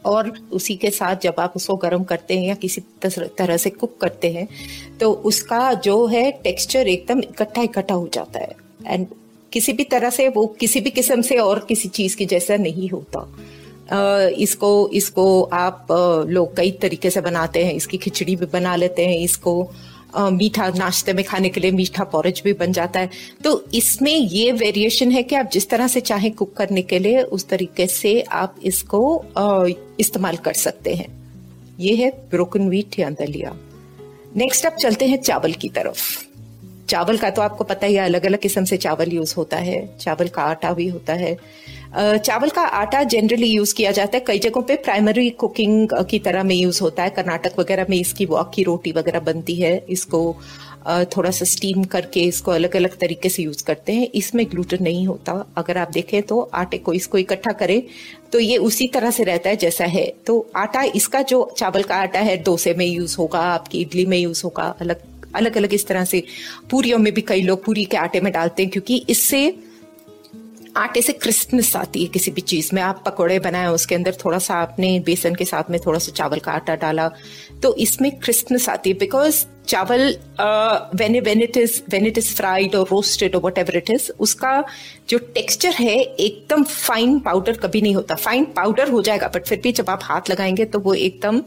और 0.05 0.29
उसी 0.51 0.75
के 0.75 0.89
साथ 0.89 1.15
जब 1.15 1.35
आप 1.39 1.53
उसको 1.55 1.75
गर्म 1.75 2.03
करते 2.03 2.39
हैं 2.39 2.47
या 2.47 2.55
किसी 2.55 2.81
तरह 3.05 3.57
से 3.57 3.69
कुक 3.69 3.97
करते 4.01 4.31
हैं 4.31 4.47
तो 4.99 5.11
उसका 5.11 5.73
जो 5.73 6.07
है 6.07 6.31
टेक्सचर 6.31 6.87
एकदम 6.87 7.19
इकट्ठा 7.19 7.61
इकट्ठा 7.61 7.95
हो 7.95 8.09
जाता 8.13 8.39
है। 8.39 8.55
एंड 8.85 9.07
किसी 9.57 9.73
भी 9.73 9.83
तरह 9.83 10.09
से 10.09 10.27
वो 10.29 10.45
किसी 10.59 10.79
भी 10.79 10.89
किस्म 10.89 11.21
से 11.21 11.37
और 11.37 11.65
किसी 11.69 11.89
चीज़ 11.89 12.15
की 12.17 12.25
जैसा 12.25 12.55
नहीं 12.57 12.89
होता। 12.89 13.27
इसको 14.37 14.89
इसको 14.93 15.43
आप 15.43 15.87
लोग 16.29 16.55
कई 16.57 16.71
तरीके 16.71 17.09
से 17.09 17.21
बनाते 17.21 17.63
हैं। 17.65 17.73
इसकी 17.73 17.97
खिचड़ी 17.97 18.35
भी 18.35 18.45
बना 18.45 18.75
लेते 18.75 19.05
हैं। 19.07 19.17
इसको 19.19 19.71
मीठा 20.17 20.67
नाश्ते 20.69 21.13
में 21.13 21.23
खाने 21.25 21.49
के 21.49 21.61
लिए 21.61 21.71
मीठा 21.71 22.03
पॉरेज 22.03 22.41
भी 22.45 22.53
बन 22.53 22.71
जाता 22.71 22.99
है। 22.99 23.09
तो 23.43 23.63
इसमें 23.73 24.11
ये 24.11 24.51
वेरिएशन 24.51 25.11
है 25.11 25.23
कि 25.23 25.35
आप 25.35 25.49
जिस 25.53 25.69
तरह 25.69 25.87
से 25.87 26.01
चाहें 26.01 26.31
कुक 26.31 26.53
करने 26.53 26.81
के 26.81 26.99
लिए, 26.99 27.21
उस 27.21 27.47
तरीके 27.47 27.87
से 27.87 28.21
आप 28.21 28.55
इसको 28.63 29.01
इस्तेमाल 29.99 30.37
कर 30.37 30.53
सकते 30.53 30.95
हैं। 30.95 31.09
ये 31.79 31.95
है 31.95 32.11
ब्रोकन 32.31 32.69
वीट 32.69 32.99
या 32.99 33.09
दलिया। 33.09 33.57
नेक्स्ट 34.35 34.65
आप 34.65 34.75
चलते 34.75 35.05
हैं 35.05 35.21
चावल 35.21 35.53
की 35.53 35.69
तरफ़। 35.69 36.26
चावल 36.89 37.17
का 37.17 37.29
तो 37.29 37.41
आपको 37.41 37.63
पता 37.63 37.87
ही 37.87 37.95
है 37.95 38.05
अलग 38.05 38.25
अलग 38.25 38.39
किस्म 38.39 38.63
से 38.65 38.77
चावल 38.77 39.13
यूज़ 39.13 39.33
होता 39.37 39.57
है। 39.59 39.79
चावल 39.97 40.27
का 40.27 40.41
आटा 40.41 40.71
भी 40.73 40.87
होता 40.87 41.13
है। 41.13 41.37
चावल 41.97 42.49
का 42.49 42.61
आटा 42.61 43.03
जनरली 43.05 43.47
यूज़ 43.47 43.73
किया 43.75 43.91
जाता 43.91 44.17
है। 44.17 44.23
कई 44.27 44.39
जगहों 44.39 44.61
पे 44.63 44.75
प्राइमरी 44.77 45.29
कुकिंग 45.41 45.89
की 46.09 46.19
तरह 46.19 46.43
में 46.43 46.55
यूज़ 46.55 46.81
होता 46.81 47.03
है। 47.03 47.09
कर्नाटक 47.09 47.59
वगैरह 47.59 47.85
में 47.89 47.97
इसकी 47.97 48.25
वॉक 48.25 48.51
की 48.55 48.63
रोटी 48.63 48.91
वगैरह 48.91 49.19
बनती 49.19 49.55
है। 49.55 49.75
इसको 49.89 50.21
थोड़ा 51.15 51.31
सा 51.31 51.45
स्टीम 51.45 51.83
करके 51.85 52.21
इसको 52.23 52.51
अलग 52.51 52.75
अलग 52.75 52.97
तरीके 52.97 53.29
से 53.29 53.43
यूज़ 53.43 53.63
करते 53.63 53.93
हैं। 53.93 54.07
इसमें 54.15 54.45
ग्लूटन 54.51 54.83
नहीं 54.83 55.05
होता। 55.07 55.33
अगर 55.57 55.77
आप 55.77 55.91
देखें 55.91 56.21
तो 56.23 56.39
आटे 56.53 56.77
को 56.77 56.93
इसको 56.93 57.17
इकट्ठा 57.17 57.51
करें 57.53 57.81
तो 58.31 58.39
ये 58.39 58.57
उसी 58.59 58.87
तरह 58.87 59.11
से 59.11 59.23
रहता 59.23 59.49
है 59.49 59.55
जैसा 59.57 59.85
है। 59.87 60.05
तो 60.27 60.39
आटा, 60.55 60.83
इसका 60.95 61.21
जो 61.23 61.49
चावल 61.57 61.83
का 61.83 61.95
आटा 61.95 62.19
है, 62.19 62.37
डोसे 62.43 62.73
में 62.73 62.85
यूज़ 62.85 63.17
होगा, 63.17 63.39
आपकी 63.41 63.81
इडली 63.81 64.05
में 64.05 64.17
यूज़ 64.17 64.41
होगा, 64.45 64.73
अलग 64.81 65.01
अलग 65.37 65.57
अलग 65.57 65.73
इस 65.73 65.87
तरह 65.87 66.05
से 66.05 66.23
पूरियों 66.71 66.99
में 66.99 67.13
भी 67.13 67.21
कई 67.23 67.41
लोग 67.41 67.63
पूरी 67.65 67.85
के 67.85 67.97
आटे 67.97 68.21
में 68.21 68.31
डालते 68.33 68.63
हैं, 68.63 68.71
क्योंकि 68.71 69.05
इससे 69.09 69.57
आटे 70.77 71.01
से 71.01 71.13
क्रिस्पनेस 71.13 71.75
आती 71.75 72.01
है 72.03 72.07
किसी 72.07 72.31
भी 72.31 72.41
चीज़ 72.43 72.69
में। 72.75 72.81
आप 72.81 73.01
पकोड़े 73.05 73.39
बनाए, 73.39 73.67
उसके 73.67 73.95
अंदर 73.95 74.17
थोड़ा 74.25 74.39
सा 74.39 74.55
आपने 74.55 74.99
बेसन 74.99 75.35
के 75.35 75.45
साथ 75.45 75.69
में 75.71 75.79
थोड़ा 75.85 75.99
सा 75.99 76.11
चावल 76.11 76.39
का 76.39 76.51
आटा 76.51 76.75
डाला 76.77 77.09
तो 77.63 77.75
इसमें 77.77 78.11
क्रिस्पनेस 78.19 78.67
आती 78.69 78.89
है 78.89 78.97
बिकॉज़ 78.97 79.45
चावल 79.67 80.07
when 80.95 81.19
when 81.23 81.41
it 81.41 81.57
is 81.57 81.81
when 81.89 82.05
it 82.07 82.17
is 82.17 82.33
fried 82.35 82.75
और 82.75 82.87
रोस्टेड 82.91 83.35
और 83.35 83.41
वट 83.41 83.57
एवर 83.57 83.77
इट 83.77 83.89
इज़ 83.91 84.09
उसका 84.19 84.63
जो 85.09 85.17
टेक्सचर 85.33 85.73
है, 85.73 85.95
एकदम 85.95 86.63
फाइन 86.63 87.19
पाउडर 87.19 87.57
कभी 87.57 87.81
नहीं 87.81 87.95
होता। 87.95 88.15
फाइन 88.17 88.45
पाउडर 88.55 88.89
हो 88.89 89.01
जाएगा 89.01 89.27
बट 89.35 89.45
फिर 89.47 89.59
भी 89.63 89.71
जब 89.71 89.89
आप 89.89 89.99
हाथ 90.03 90.29
लगाएँगे 90.29 90.65
तो 90.65 90.79
वो 90.79 90.93
एकदम 90.95 91.37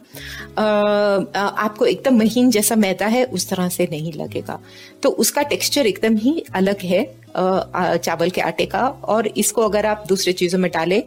आपको 0.59 1.87
एकदम 1.87 2.19
महीन 2.19 2.51
जैसा 2.51 2.77
मैदा 2.77 3.07
है, 3.07 3.25
उस 3.27 3.49
तरह 3.51 3.69
से 3.69 3.89
नहीं 3.91 4.13
लगेगा। 4.13 4.59
तो 5.03 5.09
उसका 5.11 5.43
टेक्सचर 5.45 5.87
एकदम 5.87 6.17
ही 6.19 6.43
अलग 6.55 6.81
है 6.85 7.05
चावल 7.37 8.31
के 8.31 8.41
आटे 8.41 8.67
का। 8.67 8.87
और 8.89 9.27
इसको 9.29 9.63
अगर 9.63 9.87
आप 9.87 10.05
दूसरे 10.09 10.33
चीज़ों 10.33 10.59
में 10.59 10.71
डालें 10.71 11.03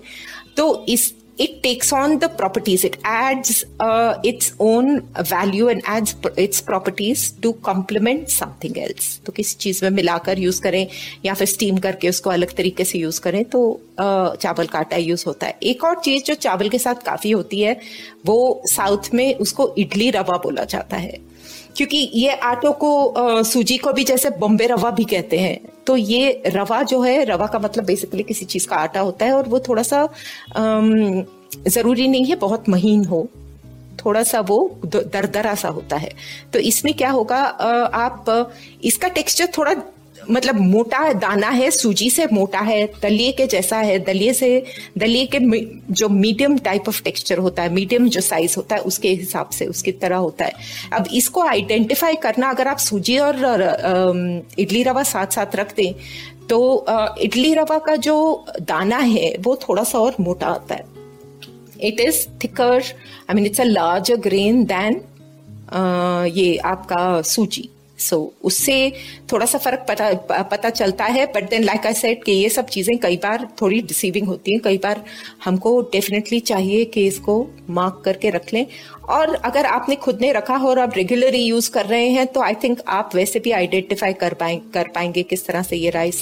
तो 0.58 0.86
इस 0.90 1.14
it 1.38 1.64
takes 1.64 1.92
on 1.92 2.20
the 2.20 2.30
properties 2.30 2.84
it 2.84 2.98
adds 3.04 3.66
uh, 3.80 4.20
its 4.24 4.54
own 4.60 5.02
value 5.26 5.68
and 5.68 5.82
adds 5.86 6.16
its 6.38 6.62
properties 6.62 7.32
to 7.32 7.54
complement 7.54 8.30
something 8.30 8.78
else 8.78 9.20
तो 9.26 9.32
किसी 9.32 9.56
चीज़ 9.60 9.84
में 9.86 9.90
मिलाकर 9.92 10.40
यूज़ 10.40 10.62
करें 10.62 10.88
या 11.26 11.34
फिर 11.34 11.48
स्टीम 11.48 11.78
करके 11.78 12.10
उसको 12.10 12.30
अलग 12.30 12.56
तरीके 12.58 12.86
से 12.86 13.00
यूज़ 13.00 13.22
करें 13.22 13.44
तो 13.46 13.62
uh, 14.00 14.36
चावल 14.36 14.68
का 14.68 14.80
आटा 14.80 14.98
यूज़ 14.98 15.24
होता 15.28 15.48
है 15.48 15.58
एक 15.64 15.84
और 15.84 16.00
चीज़ 16.06 16.24
जो 16.24 16.36
चावल 16.48 16.70
के 16.70 16.80
साथ 16.80 17.06
काफ़ी 17.06 17.32
होती 17.32 17.62
है 17.62 17.80
वो 18.26 18.40
साउथ 18.72 19.14
में 19.14 19.36
उसको 19.36 19.74
इडली 19.78 20.10
रवा 20.12 20.38
बोला 20.44 20.64
जाता 20.76 20.98
है 20.98 21.33
क्योंकि 21.78 21.98
ये 22.14 22.32
आटो 22.44 22.72
को 22.74 23.44
सूजी 23.44 23.78
को 23.78 23.94
भी 23.94 24.04
जैसे 24.04 24.30
बम्बे 24.40 24.68
रवा 24.68 24.90
भी 24.92 25.04
कहते 25.04 25.40
हैं। 25.40 25.60
तो 25.88 25.96
ये 25.98 26.42
रवा 26.48 26.82
जो 26.84 27.02
है, 27.02 27.24
रवा 27.26 27.48
का 27.48 27.60
मतलब 27.60 27.86
बेसिकली 27.86 28.24
किसी 28.24 28.46
चीज़ 28.46 28.68
का 28.68 28.76
आटा 28.76 29.00
होता 29.00 29.26
है 29.26 29.34
और 29.34 29.48
वो 29.50 29.60
थोड़ा 29.60 29.84
सा 29.84 30.08
ज़रूरी 31.68 32.08
नहीं 32.08 32.26
है, 32.26 32.36
बहुत 32.36 32.70
महीन 32.70 33.06
हो। 33.06 33.28
थोड़ा 34.06 34.22
सा 34.24 34.40
वो 34.40 34.58
दरदरा 34.86 35.54
सा 35.56 35.70
होता 35.70 35.96
है। 35.96 36.12
तो 36.54 36.60
इसमें 36.60 36.94
क्या 36.94 37.10
होगा 37.10 37.38
आप, 37.38 38.52
इसका 38.84 39.08
टेक्सचर 39.08 39.48
थोड़ा 39.58 39.74
मतलब 40.30 40.60
मोटा 40.62 41.12
दाना 41.16 41.50
है, 41.50 41.70
सूजी 41.72 42.10
से 42.10 42.26
मोटा 42.32 42.60
है 42.62 42.86
दलिए 43.02 43.32
के 43.32 43.46
जैसा 43.48 43.78
है 43.80 43.98
दलिए 44.02 44.34
से 44.34 44.64
दलिए 44.98 45.26
के 45.26 45.40
जो 45.92 46.10
मीडियम 46.10 46.58
टाइप 46.60 46.88
ऑफ़ 46.88 47.02
टेक्सचर 47.04 47.38
होता 47.38 47.64
है 47.64 47.74
मीडियम 47.74 48.08
जो 48.10 48.22
साइज़ 48.22 48.56
होता 48.58 48.76
है, 48.76 48.82
उसके 48.84 49.10
हिसाब 49.10 49.50
से, 49.50 49.66
उसकी 49.66 49.92
तरह 49.94 50.18
होता 50.18 50.46
है। 50.46 50.54
अब 50.94 51.08
इसको 51.14 51.42
आइडेंटिफाई 51.44 52.16
करना, 52.18 52.50
अगर 52.50 52.68
आप 52.68 52.78
सूजी 52.80 53.18
और 53.20 53.36
इडली 54.60 54.84
रवा 54.84 55.04
साथ 55.06 55.28
साथ 55.36 55.56
रख 55.56 55.76
दें 55.76 55.94
तो 56.50 56.86
इडली 57.22 57.54
रवा 57.54 57.78
का 57.80 57.96
जो 57.98 58.46
दाना 58.62 58.98
है, 58.98 59.36
वो 59.40 59.56
थोड़ा 59.62 59.84
सा 59.84 60.00
और 60.00 60.16
मोटा 60.20 60.48
आता 60.48 60.76
है। 60.76 60.86
It 61.82 62.00
is 62.00 62.26
thicker 62.44 62.82
I 63.30 63.36
mean 63.36 63.46
it's 63.46 63.62
a 63.62 63.64
larger 63.66 64.16
grain 64.22 64.64
than 64.66 65.02
ये 66.30 66.58
आपका 66.66 67.22
सूजी। 67.24 67.70
सो 68.00 68.16
so, 68.16 68.46
उससे 68.46 68.92
थोड़ा 69.32 69.46
सा 69.46 69.58
फ़र्क 69.58 69.86
पता 69.90 70.44
पता 70.44 70.70
चलता 70.70 71.06
है 71.06 71.26
but 71.26 71.50
then 71.50 71.64
like 71.64 71.86
I 71.86 71.94
said 71.94 72.24
कि 72.24 72.32
ये 72.32 72.50
सब 72.50 72.66
चीज़ें 72.66 72.98
कई 72.98 73.18
बार 73.18 73.48
थोड़ी 73.62 73.82
डिसीविंग 73.82 74.28
होती 74.28 74.52
हैं 74.52 74.62
कई 74.62 74.78
बार 74.78 75.04
हमको 75.46 75.80
डेफिनेटली 75.92 76.40
चाहिए 76.42 76.86
कि 76.86 77.06
इसको 77.08 77.36
मार्क 77.70 78.02
करके 78.06 78.30
रख 78.30 78.54
लें 78.54 78.66
और 79.10 79.34
अगर 79.36 79.66
आपने 79.66 79.96
खुद 79.96 80.22
ने 80.22 80.32
रखा 80.32 80.56
हो 80.56 80.70
और 80.70 80.80
आप 80.80 80.94
रेगुलरली 80.96 81.40
यूज़ 81.40 81.70
कर 81.72 81.86
रहे 81.86 82.08
हैं 82.10 82.26
तो 82.28 82.42
आई 82.42 82.54
थिंक 82.54 82.82
आप 82.88 83.16
वैसे 83.16 83.40
भी 83.40 83.52
आइडेंटिफाई 83.52 84.14
कर 84.14 84.34
पाए, 84.34 84.56
कर 84.74 84.88
पाएँगे 84.96 85.24
किस 85.24 85.46
तरह 85.48 85.62
से 85.62 85.76
ये 85.76 85.90
राइस 85.90 86.22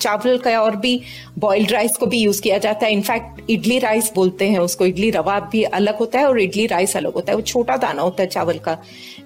चावल 0.00 0.38
का 0.38 0.60
और 0.62 0.76
भी 0.76 1.00
बॉइल्ड 1.38 1.72
राइस 1.72 1.96
को 1.96 2.06
भी 2.06 2.18
यूज़ 2.18 2.40
किया 2.42 2.58
जाता 2.58 2.86
है। 2.86 2.92
इनफैक्ट 2.92 3.50
इडली 3.50 3.78
राइस 3.78 4.12
बोलते 4.14 4.48
हैं 4.48 4.58
उसको। 4.58 4.86
इडली 4.86 5.10
रवा 5.10 5.38
भी 5.52 5.62
अलग 5.62 5.98
होता 5.98 6.18
है 6.18 6.26
और 6.26 6.40
इडली 6.40 6.66
राइस 6.66 6.96
अलग 6.96 7.14
होता 7.14 7.32
है। 7.32 7.36
वो 7.36 7.42
छोटा 7.42 7.76
दाना 7.76 8.02
होता 8.02 8.22
है 8.22 8.28
चावल 8.28 8.58
का, 8.58 8.78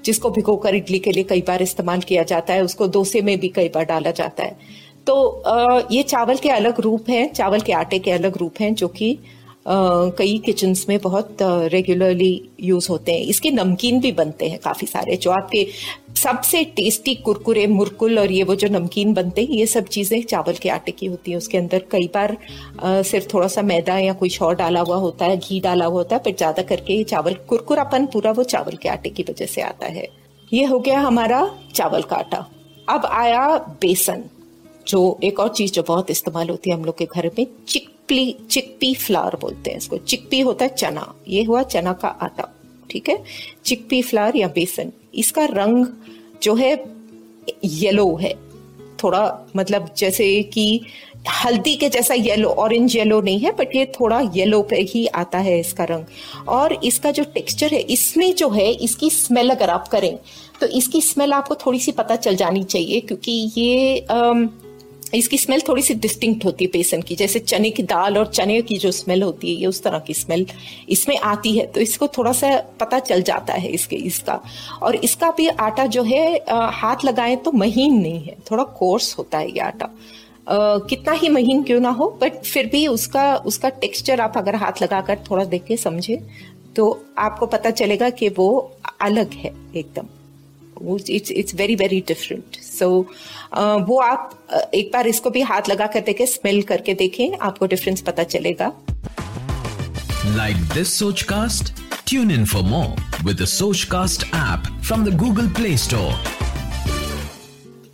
जिसको 0.04 0.30
भिगोकर 0.30 0.74
इडली 0.74 0.98
के 0.98 1.12
लिए 1.12 1.24
कई 1.24 1.40
बार 1.40 1.62
इस्तेमाल 1.62 2.00
किया 2.00 2.22
जाता 2.24 2.54
है। 2.54 2.64
उसको 2.64 2.88
डोसे 2.88 3.22
में 3.22 3.38
भी 3.40 3.48
कई 3.48 3.68
बार 3.68 3.84
डाला 3.84 4.10
जाता 4.10 4.44
है। 4.44 4.86
तो 5.06 5.42
ये 5.92 6.02
चावल 6.02 6.36
के 6.36 6.48
अलग 6.50 6.80
रूप 6.80 7.08
हैं, 7.10 7.32
चावल 7.32 7.60
के 7.60 7.72
आटे 7.72 7.98
के 7.98 8.10
अलग 8.10 8.36
रूप 8.36 8.60
हैं, 8.60 8.74
जो 8.74 8.88
कि 8.88 9.18
कई 9.68 10.36
किचन्स 10.38 10.88
में 10.88 10.98
बहुत 10.98 11.38
रेगुलरली 11.42 12.50
यूज़ 12.62 12.88
होते 12.90 13.12
हैं। 13.12 13.20
इसके 13.22 13.50
नमकीन 13.50 14.00
भी 14.00 14.12
बनते 14.12 14.48
हैं 14.48 14.58
काफ़ी 14.58 14.86
सारे, 14.86 15.16
जो 15.16 15.30
आपके 15.30 15.66
सबसे 16.16 16.62
टेस्टी 16.76 17.14
कुरकुरे, 17.16 17.66
मुरकुल 17.66 18.18
और 18.18 18.32
ये 18.32 18.42
वो 18.42 18.54
जो 18.54 18.68
नमकीन 18.68 19.12
बनते 19.14 19.42
हैं, 19.42 19.50
ये 19.50 19.66
सब 19.66 19.86
चीज़ें 19.86 20.22
चावल 20.22 20.54
के 20.54 20.68
आटे 20.68 20.92
की 20.92 21.06
होती 21.06 21.30
है। 21.30 21.36
उसके 21.36 21.58
अंदर 21.58 21.84
कई 21.90 22.06
बार 22.14 22.36
सिर्फ़ 22.82 23.26
थोड़ा 23.34 23.48
सा 23.48 23.62
मैदा 23.64 23.98
या 23.98 24.12
कुछ 24.14 24.40
और 24.42 24.54
डाला 24.56 24.80
हुआ 24.80 24.96
होता 24.96 25.24
है, 25.24 25.36
घी 25.38 25.60
डाला 25.60 25.84
हुआ 25.84 25.98
होता 25.98 26.16
है, 26.16 26.22
पर 26.22 26.32
ज़्यादा 26.32 26.62
करके 26.64 26.94
ये 26.94 27.04
चावल, 27.04 27.34
कुरकुरापन 27.48 28.06
पूरा 28.06 28.30
वो 28.32 28.44
चावल 28.44 28.76
के 28.76 28.88
आटे 28.88 29.10
की 29.10 29.22
वजह 29.30 29.46
से 29.46 29.62
आता 29.62 29.86
है। 29.88 30.08
ये 30.52 30.64
हो 30.64 30.78
गया 30.78 31.00
हमारा 31.00 31.48
चावल 31.74 32.02
का 32.02 32.16
आटा। 32.16 32.46
अब 32.88 33.04
आया 33.06 33.46
बेसन, 33.80 34.24
जो 34.86 35.18
एक 35.24 35.40
और 35.40 35.48
चीज़ 35.50 35.72
जो 35.72 35.82
बहुत 35.84 36.10
इस्तेमाल 36.10 36.48
होती 36.50 36.70
है 36.70 36.76
हम 36.76 36.84
लोग 36.84 36.98
के 36.98 37.06
घर 37.06 37.30
में 37.38 37.46
चिकपी 38.08 38.46
चिकपी 38.50 38.94
फ्लावर 38.94 39.36
बोलते 39.40 39.70
हैं 39.70 39.78
इसको। 39.78 39.96
चिकपी 39.98 40.40
होता 40.40 40.64
है 40.64 40.74
चना। 40.74 41.14
ये 41.28 41.42
हुआ 41.44 41.62
चना 41.64 41.92
का 41.92 42.08
आटा, 42.08 42.48
ठीक 42.90 43.08
है? 43.08 43.22
चिकपी 43.64 44.00
फ्लावर 44.02 44.36
या 44.36 44.48
बेसन। 44.48 44.92
इसका 45.14 45.44
रंग 45.44 45.86
जो 46.42 46.54
है 46.54 46.72
येलो 47.64 48.14
है। 48.16 48.32
थोड़ा 49.02 49.22
मतलब 49.56 49.90
जैसे 49.96 50.42
कि 50.44 50.80
हल्दी 51.34 51.74
के 51.76 51.88
जैसा 51.88 52.14
येलो 52.14 52.48
ऑरेंज 52.48 52.96
येलो 52.96 53.20
नहीं 53.20 53.38
है 53.38 53.50
बट 53.56 53.74
ये 53.76 53.84
थोड़ा 54.00 54.20
येलो 54.34 54.62
पे 54.62 54.76
ही 54.84 55.06
आता 55.06 55.38
है 55.38 55.58
इसका 55.60 55.84
रंग। 55.84 56.48
और 56.48 56.72
इसका 56.74 57.10
जो 57.10 57.24
टेक्सचर 57.34 57.74
है, 57.74 57.80
इसमें 57.80 58.34
जो 58.34 58.48
है, 58.50 58.70
इसकी 58.72 59.10
स्मेल 59.10 59.50
अगर 59.50 59.70
आप 59.70 59.88
करें 59.88 60.18
तो 60.60 60.66
इसकी 60.68 61.00
स्मेल 61.02 61.32
आपको 61.32 61.54
थोड़ी 61.56 61.78
सी 61.80 61.92
पता 61.92 62.16
चल 62.16 62.36
जानी 62.36 62.64
चाहिए, 62.64 63.00
क्योंकि 63.00 63.32
ये 63.56 64.06
इसकी 65.14 65.38
स्मेल 65.38 65.60
थोड़ी 65.68 65.82
सी 65.82 65.94
डिस्टिंक्ट 65.96 66.44
होती 66.44 66.64
है 66.64 66.70
बेसन 66.72 67.02
की 67.02 67.14
जैसे 67.16 67.38
चने 67.38 67.70
की 67.70 67.82
दाल 67.82 68.18
और 68.18 68.26
चने 68.26 68.60
की 68.62 68.78
जो 68.78 68.90
स्मेल 68.90 69.22
होती 69.22 69.54
है 69.54 69.60
ये 69.60 69.66
उस 69.66 69.82
तरह 69.82 69.98
की 69.98 70.14
स्मेल 70.14 70.46
इसमें 70.88 71.16
आती 71.18 71.56
है। 71.58 71.66
तो 71.66 71.80
इसको 71.80 72.08
थोड़ा 72.08 72.32
सा 72.32 72.56
पता 72.80 72.98
चल 73.00 73.22
जाता 73.22 73.54
है 73.54 73.68
इसके 73.68 73.96
इसका। 73.96 74.40
और 74.82 74.96
इसका 74.96 75.30
भी 75.30 75.48
आटा 75.48 75.86
जो 75.86 76.02
है 76.02 76.24
हाथ 76.74 77.04
लगाए 77.04 77.36
तो 77.36 77.52
महीन 77.54 78.00
नहीं 78.00 78.22
है 78.22 78.36
थोड़ा 78.50 78.64
कोर्स 78.78 79.16
होता 79.18 79.38
है 79.38 79.50
ये 79.50 79.60
आटा। 79.60 79.90
Uh, 80.48 80.80
कितना 80.88 81.12
ही 81.12 81.28
महीन 81.28 81.62
क्यों 81.62 81.80
ना 81.80 81.90
हो 81.90 82.08
बट 82.22 82.42
फिर 82.44 82.66
भी 82.66 82.86
उसका 82.86 83.24
उसका 83.46 83.68
टेक्सचर 83.80 84.20
आप 84.20 84.36
अगर 84.36 84.54
हाथ 84.54 84.82
लगाकर 84.82 85.18
थोड़ा 85.30 85.44
देख 85.44 85.64
के 85.64 85.76
समझे 85.76 86.16
तो 86.76 86.86
आपको 87.18 87.46
पता 87.46 87.70
चलेगा 87.70 88.08
कि 88.10 88.28
वो 88.28 88.48
अलग 89.00 89.32
है 89.34 89.52
एकदम। 89.76 90.06
It's 91.10 91.30
it's 91.30 91.54
very 91.54 91.74
very 91.76 92.00
different 92.08 92.60
so 92.62 92.90
वो 93.88 93.98
आप 94.00 94.30
uh, 94.30 94.74
एक 94.74 94.90
बार 94.92 95.06
इसको 95.06 95.30
भी 95.30 95.40
हाथ 95.42 95.68
लगा 95.68 95.86
कर 95.86 96.00
देखें 96.00 96.24
स्मेल 96.26 96.62
करके 96.62 96.94
देखें 96.94 97.38
आपको 97.38 97.66
डिफरेंस 97.66 98.00
पता 98.00 98.24
चलेगा 98.24 98.72
Like 100.28 100.58
this 100.68 100.90
Sochcast? 100.90 101.70
Tune 102.04 102.30
in 102.30 102.44
for 102.44 102.62
more 102.62 102.94
with 103.24 103.38
the 103.38 103.46
Sochcast 103.46 104.24
app 104.32 104.66
from 104.82 105.04
the 105.04 105.12
Google 105.12 105.48
Play 105.58 105.76
Store. 105.76 106.12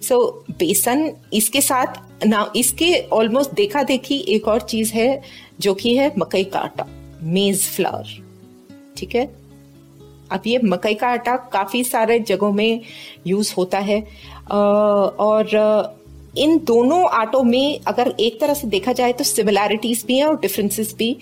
so 0.03 0.17
so, 0.17 0.57
बेसन 0.59 1.11
इसके 1.33 1.61
साथ 1.61 2.27
ना 2.27 2.53
इसके 2.57 2.91
ऑलमोस्ट 3.13 3.55
देखा 3.55 3.83
देखी 3.83 4.19
एक 4.29 4.49
और 4.49 4.61
चीज़ 4.61 4.93
है 4.93 5.23
जो 5.61 5.75
कि 5.75 5.97
है 5.97 6.13
मकई 6.19 6.45
का 6.45 6.59
आटा 6.59 6.87
मेज 7.23 7.69
फ्लावर 7.69 8.23
ठीक 8.97 9.15
है 9.15 9.29
अब 10.33 10.43
ये 10.47 10.59
मकई 10.65 10.95
का 10.95 11.09
आटा 11.09 11.37
काफ़ी 11.53 11.83
सारे 11.85 12.19
जगहों 12.21 12.53
में 12.53 12.81
यूज़ 13.27 13.55
होता 13.57 13.79
है। 13.81 14.01
और 14.51 15.95
इन 16.39 16.59
दोनों 16.65 17.03
आटों 17.13 17.43
में 17.43 17.81
अगर 17.87 18.15
एक 18.21 18.41
तरह 18.41 18.55
से 18.55 18.69
देखा 18.69 18.93
जाए 18.93 19.13
तो 19.13 19.25
सिमिलैरिटीज 19.25 20.05
भी 20.07 20.17
हैं 20.19 20.27
और 20.27 20.39
डिफरेंसेस 20.41 20.95
भी। 20.99 21.17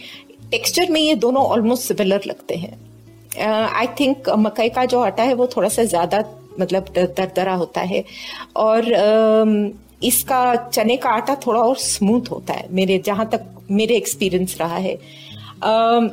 टेक्सचर 0.51 0.91
में 0.91 1.01
ये 1.01 1.15
दोनों 1.17 1.43
ऑलमोस्ट 1.45 1.89
सिमिलर 1.89 2.23
लगते 2.27 2.55
हैं। 2.57 2.79
आई 3.41 3.87
थिंक 4.01 4.29
मकई 4.39 4.69
का 4.69 4.85
जो 4.85 5.01
आटा 5.01 5.23
है 5.23 5.35
वो 5.35 5.47
थोड़ा 5.57 5.69
सा 5.69 5.85
ज़्यादा 5.85 6.25
मतलब 6.61 6.89
दरदरा 6.97 7.55
होता 7.55 7.81
है। 7.81 8.05
और 8.57 8.93
अम, 8.93 9.71
इसका 10.03 10.55
चने 10.69 10.97
का 10.97 11.11
आटा 11.11 11.35
थोड़ा 11.47 11.61
और 11.61 11.77
स्मूथ 11.77 12.31
होता 12.31 12.55
है। 12.55 12.67
मेरे 12.75 12.99
जहाँ 12.99 13.29
तक 13.33 13.45
मेरे 13.71 13.97
एक्सपीरियंस 13.97 14.57
रहा 14.61 14.77
है। 14.77 14.95
अम, 14.95 16.11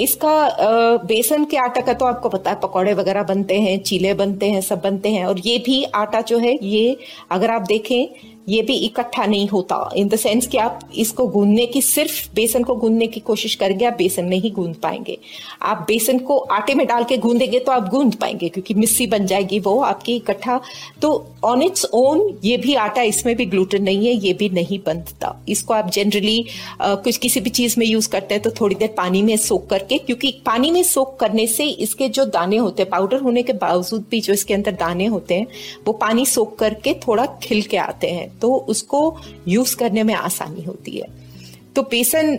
इसका 0.00 0.98
बेसन 1.04 1.44
के 1.44 1.56
आटा 1.56 1.80
का 1.80 1.92
तो 1.92 2.04
आपको 2.04 2.28
पता 2.28 2.50
है, 2.50 2.58
पकौड़े 2.60 2.94
वगैरह 2.94 3.22
बनते 3.22 3.60
हैं, 3.60 3.78
चीले 3.82 4.14
बनते 4.14 4.50
हैं, 4.50 4.60
सब 4.60 4.80
बनते 4.80 5.08
हैं, 5.08 5.24
और 5.26 5.38
ये 5.38 5.56
भी 5.58 5.82
आटा 5.94 6.20
जो 6.22 6.38
है, 6.38 6.56
ये 6.62 6.96
अगर 7.30 7.50
आप 7.50 7.62
देखें 7.62 8.29
ये 8.48 8.60
भी 8.62 8.74
इकट्ठा 8.76 9.24
नहीं 9.26 9.48
होता। 9.48 9.76
इन 9.96 10.08
द 10.08 10.16
सेंस 10.16 10.46
कि 10.46 10.58
आप 10.58 10.80
इसको 10.94 11.26
गूंदने 11.28 11.66
की 11.66 11.80
सिर्फ़ 11.82 12.28
बेसन 12.34 12.62
को 12.64 12.74
गूंदने 12.74 13.06
की 13.06 13.20
कोशिश 13.20 13.54
करेंगे, 13.54 13.84
आप 13.84 13.94
बेसन 13.94 14.24
नहीं 14.24 14.52
गूंद 14.52 14.74
पाएँगे। 14.74 15.18
आप 15.62 15.84
बेसन 15.88 16.18
को 16.20 16.38
आटे 16.38 16.74
में 16.74 16.86
डाल 16.86 17.04
के 17.04 17.16
गूंदेंगे 17.18 17.58
तो 17.58 17.72
आप 17.72 17.88
गूंद 17.90 18.14
पाएँगे, 18.14 18.48
क्योंकि 18.48 18.74
मिस्सी 18.74 19.06
बन 19.06 19.26
जाएगी 19.26 19.58
वो 19.60 19.78
आपकी 19.82 20.16
इकट्ठा। 20.16 20.60
तो 21.02 21.26
ऑन 21.44 21.62
इट्स 21.62 21.84
ओन 21.94 22.38
ये 22.44 22.56
भी 22.56 22.74
आटा 22.76 23.02
इसमें 23.02 23.34
भी 23.36 23.46
ग्लूटेन 23.46 23.82
नहीं 23.82 24.06
है, 24.06 24.14
ये 24.14 24.32
भी 24.32 24.48
नहीं 24.50 24.78
बनता। 24.86 25.36
इसको 25.48 25.74
आप 25.74 25.90
जनरली 25.90 26.44
कुछ 26.82 27.16
किसी 27.16 27.40
भी 27.40 27.50
चीज़ 27.50 27.78
में 27.78 27.86
यूज़ 27.86 28.08
करते 28.08 28.34
हैं 28.34 28.42
तो 28.42 28.50
थोड़ी 28.60 28.74
देर 28.74 28.94
पानी 28.96 29.22
में 29.22 29.36
सोक 29.38 29.68
करके, 29.70 29.98
क्योंकि 29.98 30.32
पानी 30.46 30.70
में 30.70 30.82
सोक 30.84 31.18
करने 31.20 31.46
से 31.46 31.64
इसके 31.64 32.08
जो 32.08 32.24
दाने 32.26 32.56
होते 32.56 32.82
हैं 32.82 32.90
पाउडर 32.90 33.20
होने 33.20 33.42
के 33.42 33.52
बावजूद 33.54 34.04
भी 34.10 34.20
जो 34.20 34.32
इसके 34.32 34.54
अंदर 34.54 34.72
दाने 34.74 35.06
होते 35.06 35.34
हैं, 35.34 35.46
वो 35.86 35.92
पानी 35.94 36.26
सोक 36.26 36.58
करके 36.58 36.94
थोड़ा 37.06 37.26
खिल 37.42 37.62
के 37.62 37.76
आते 37.78 38.10
हैं। 38.10 38.28
तो 38.42 38.54
उसको 38.68 39.16
यूज़ 39.48 39.76
करने 39.76 40.02
में 40.02 40.14
आसानी 40.14 40.62
होती 40.62 40.96
है। 40.98 41.06
तो 41.76 41.82
बेसन 41.82 42.38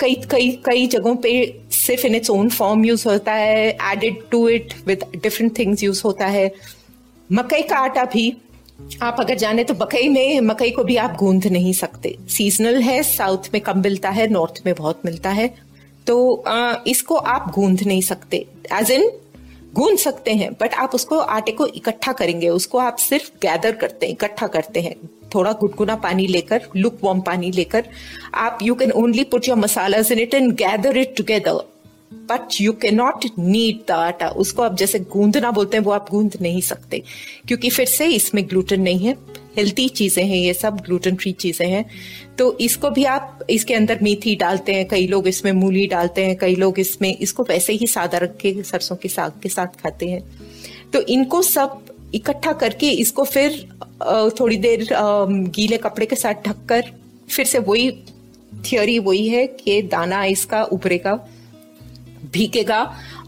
कई 0.00 0.14
कई 0.30 0.50
कई 0.64 0.86
जगहों 0.86 1.16
पे 1.16 1.32
सिर्फ़ 1.70 2.06
in 2.06 2.14
its 2.14 2.30
own 2.30 2.48
form 2.48 2.84
use 2.84 3.08
होता 3.08 3.32
है 3.32 3.76
added 3.82 4.16
to 4.30 4.48
it 4.48 4.74
with 4.86 5.04
different 5.16 5.58
things 5.58 5.82
use 5.82 6.02
होता 6.04 6.26
है। 6.26 6.52
मकई 7.32 7.62
का 7.62 7.76
आटा 7.76 8.04
भी 8.04 8.36
आप 9.02 9.16
अगर 9.20 9.34
जाने 9.34 9.64
तो 9.64 9.74
मकई 9.74 10.08
में 10.08 10.40
मकई 10.40 10.70
को 10.70 10.84
भी 10.84 10.96
आप 10.96 11.16
गूंद 11.16 11.46
नहीं 11.46 11.72
सकते। 11.72 12.16
सीजनल 12.28 12.80
है 12.82 13.02
साउथ 13.02 13.52
में 13.52 13.60
कम 13.62 13.78
मिलता 13.78 14.10
है 14.10 14.28
नॉर्थ 14.28 14.62
में 14.66 14.74
बहुत 14.74 15.00
मिलता 15.04 15.30
है। 15.30 15.54
तो 16.06 16.44
अ, 16.46 16.82
इसको 16.86 17.14
आप 17.14 17.52
गूंद 17.54 17.82
नहीं 17.82 18.02
सकते। 18.02 18.46
एज 18.72 18.90
इन 18.90 19.10
गूंद 19.74 19.98
सकते 19.98 20.30
हैं 20.32 20.52
बट 20.52 20.74
आप 20.74 20.94
उसको 20.94 21.18
आटे 21.18 21.52
को 21.52 21.66
इकट्ठा 21.66 22.12
करेंगे, 22.12 22.48
उसको 22.50 22.78
आप 22.78 22.96
सिर्फ़ 22.98 23.30
गैदर 23.42 23.72
करते 23.72 24.06
हैं, 24.06 24.12
इकट्ठा 24.12 24.46
करते 24.46 24.80
हैं। 24.80 24.94
थोड़ा 25.34 25.52
गुटगुना 25.52 25.94
पानी 25.96 26.26
लेकर 26.26 26.68
लुक 26.76 26.98
वॉर्म 27.02 27.20
पानी 27.20 27.50
लेकर, 27.50 27.84
आप 28.34 28.58
you 28.62 28.74
can 28.74 28.90
only 28.92 29.24
put 29.24 29.48
your 29.48 29.58
masala 29.58 29.98
in 30.12 30.18
it 30.18 30.34
and 30.34 30.52
gather 30.54 30.96
it 30.96 31.16
together 31.16 31.62
but 32.30 32.60
you 32.60 32.72
can 32.72 32.94
not 32.94 33.24
need 33.38 33.80
the 33.88 33.90
atta. 33.90 34.28
उसको 34.28 34.62
आप 34.62 34.76
जैसे 34.76 34.98
गूंदना 34.98 35.50
बोलते 35.50 35.76
हैं, 35.76 35.84
वो 35.84 35.92
आप 35.92 36.10
गूंद 36.10 36.36
नहीं 36.40 36.60
सकते, 36.62 37.02
क्योंकि 37.48 37.70
फिर 37.70 37.86
से 37.86 38.06
इसमें 38.06 38.48
ग्लूटन 38.48 38.80
नहीं 38.80 39.06
है। 39.06 39.16
हेल्थी 39.56 39.88
चीज़ें 39.90 40.24
हैं, 40.24 40.36
ये 40.36 40.54
सब 40.54 40.80
ग्लूटेन 40.80 41.16
फ्री 41.16 41.32
चीज़ें 41.34 41.66
हैं। 41.68 41.84
तो 42.38 42.56
इसको 42.60 42.90
भी 42.90 43.04
आप 43.06 43.46
इसके 43.50 43.74
अंदर 43.74 43.98
मेथी 44.02 44.34
डालते 44.36 44.74
हैं, 44.74 44.86
कई 44.88 45.06
लोग 45.06 45.28
इसमें 45.28 45.52
मूली 45.52 45.86
डालते 45.86 46.24
हैं, 46.24 46.36
कई 46.38 46.54
लोग 46.56 46.78
इसमें 46.80 47.16
इसको 47.16 47.42
वैसे 47.44 47.72
ही 47.72 47.86
सादा 47.86 48.18
रख 48.18 48.36
के 48.36 48.62
सरसों 48.62 48.96
के 48.96 49.08
साग 49.08 49.40
के 49.42 49.48
साथ 49.48 49.80
खाते 49.82 50.08
हैं। 50.08 50.22
तो 50.92 51.00
इनको 51.08 51.42
सब 51.42 51.80
इकट्ठा 52.14 52.52
करके 52.54 52.90
इसको 52.96 53.24
फिर 53.24 53.66
थोड़ी 54.40 54.56
देर 54.58 54.86
गीले 54.92 55.76
कपड़े 55.78 56.06
के 56.06 56.16
साथ 56.16 56.46
ढककर 56.46 56.90
फिर 57.28 57.46
से 57.46 57.58
वही 57.60 57.90
थियोरी 58.64 58.98
वही 59.00 59.28
है 59.28 59.46
कि 59.46 59.80
दाना 59.84 60.24
इसका 60.26 60.62
उभरेगा, 60.64 61.14
भीगेगा। 62.32 62.82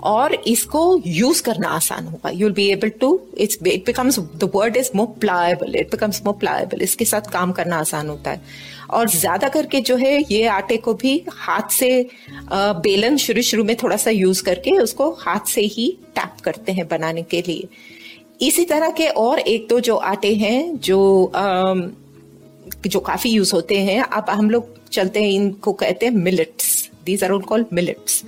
और 0.05 0.35
इसको 0.35 0.81
यूज़ 1.07 1.43
करना 1.43 1.69
आसान 1.69 2.07
होगा. 2.07 2.31
You 2.31 2.47
will 2.47 2.55
be 2.55 2.69
able 2.71 2.89
to 3.01 3.21
it's 3.39 3.59
it 3.67 3.85
becomes 3.87 4.19
the 4.19 4.51
word 4.55 4.77
is 4.77 4.91
more 4.97 5.07
pliable 5.21 5.77
it 5.77 5.91
becomes 5.91 6.23
more 6.27 6.35
pliable 6.41 6.83
इसके 6.83 7.05
साथ 7.05 7.31
काम 7.33 7.53
करना 7.53 7.79
आसान 7.79 8.09
होता 8.09 8.31
है. 8.31 8.41
और 8.91 9.09
ज़्यादा 9.11 9.49
करके 9.49 9.81
जो 9.81 9.97
है 9.97 10.21
ये 10.23 10.47
आटे 10.49 10.77
को 10.77 10.95
भी 10.95 11.23
हाथ 11.33 11.71
से 11.73 11.91
बेलन 12.53 13.17
शुरू 13.17 13.43
शुरू 13.43 13.65
में 13.65 13.75
थोड़ा 13.83 13.97
सा 13.97 14.11
यूज़ 14.11 14.43
करके 14.45 14.77
उसको 14.79 15.11
हाथ 15.21 15.49
से 15.49 15.61
ही 15.75 15.91
टैप 16.17 16.41
करते 16.45 16.73
हैं 16.73 16.87
बनाने 16.89 17.23
के 17.23 17.43
लिए. 17.47 17.69
इसी 18.43 18.65
तरह 18.65 18.91
के 18.91 19.07
और 19.09 19.39
एक 19.39 19.67
दो 19.69 19.81
जो 19.81 19.97
आटे 19.97 20.35
हैं 20.35 20.77
जो 20.79 21.25
अम, 21.25 21.91
जो 22.87 23.01
काफ़ी 23.01 23.31
यूज़ 23.31 23.53
होते 23.55 23.79
हैं 23.81 24.01
अब 24.03 24.31
हम 24.31 24.51
लोग 24.51 24.75
चलते 24.89 25.23
हैं 25.23 25.31
इनको 25.31 25.73
कहते 25.73 26.07
हैं 26.07 26.13
millets 26.15 26.91
these 27.07 27.25
are 27.25 27.31
all 27.31 27.43
called 27.43 27.67
millets 27.73 28.23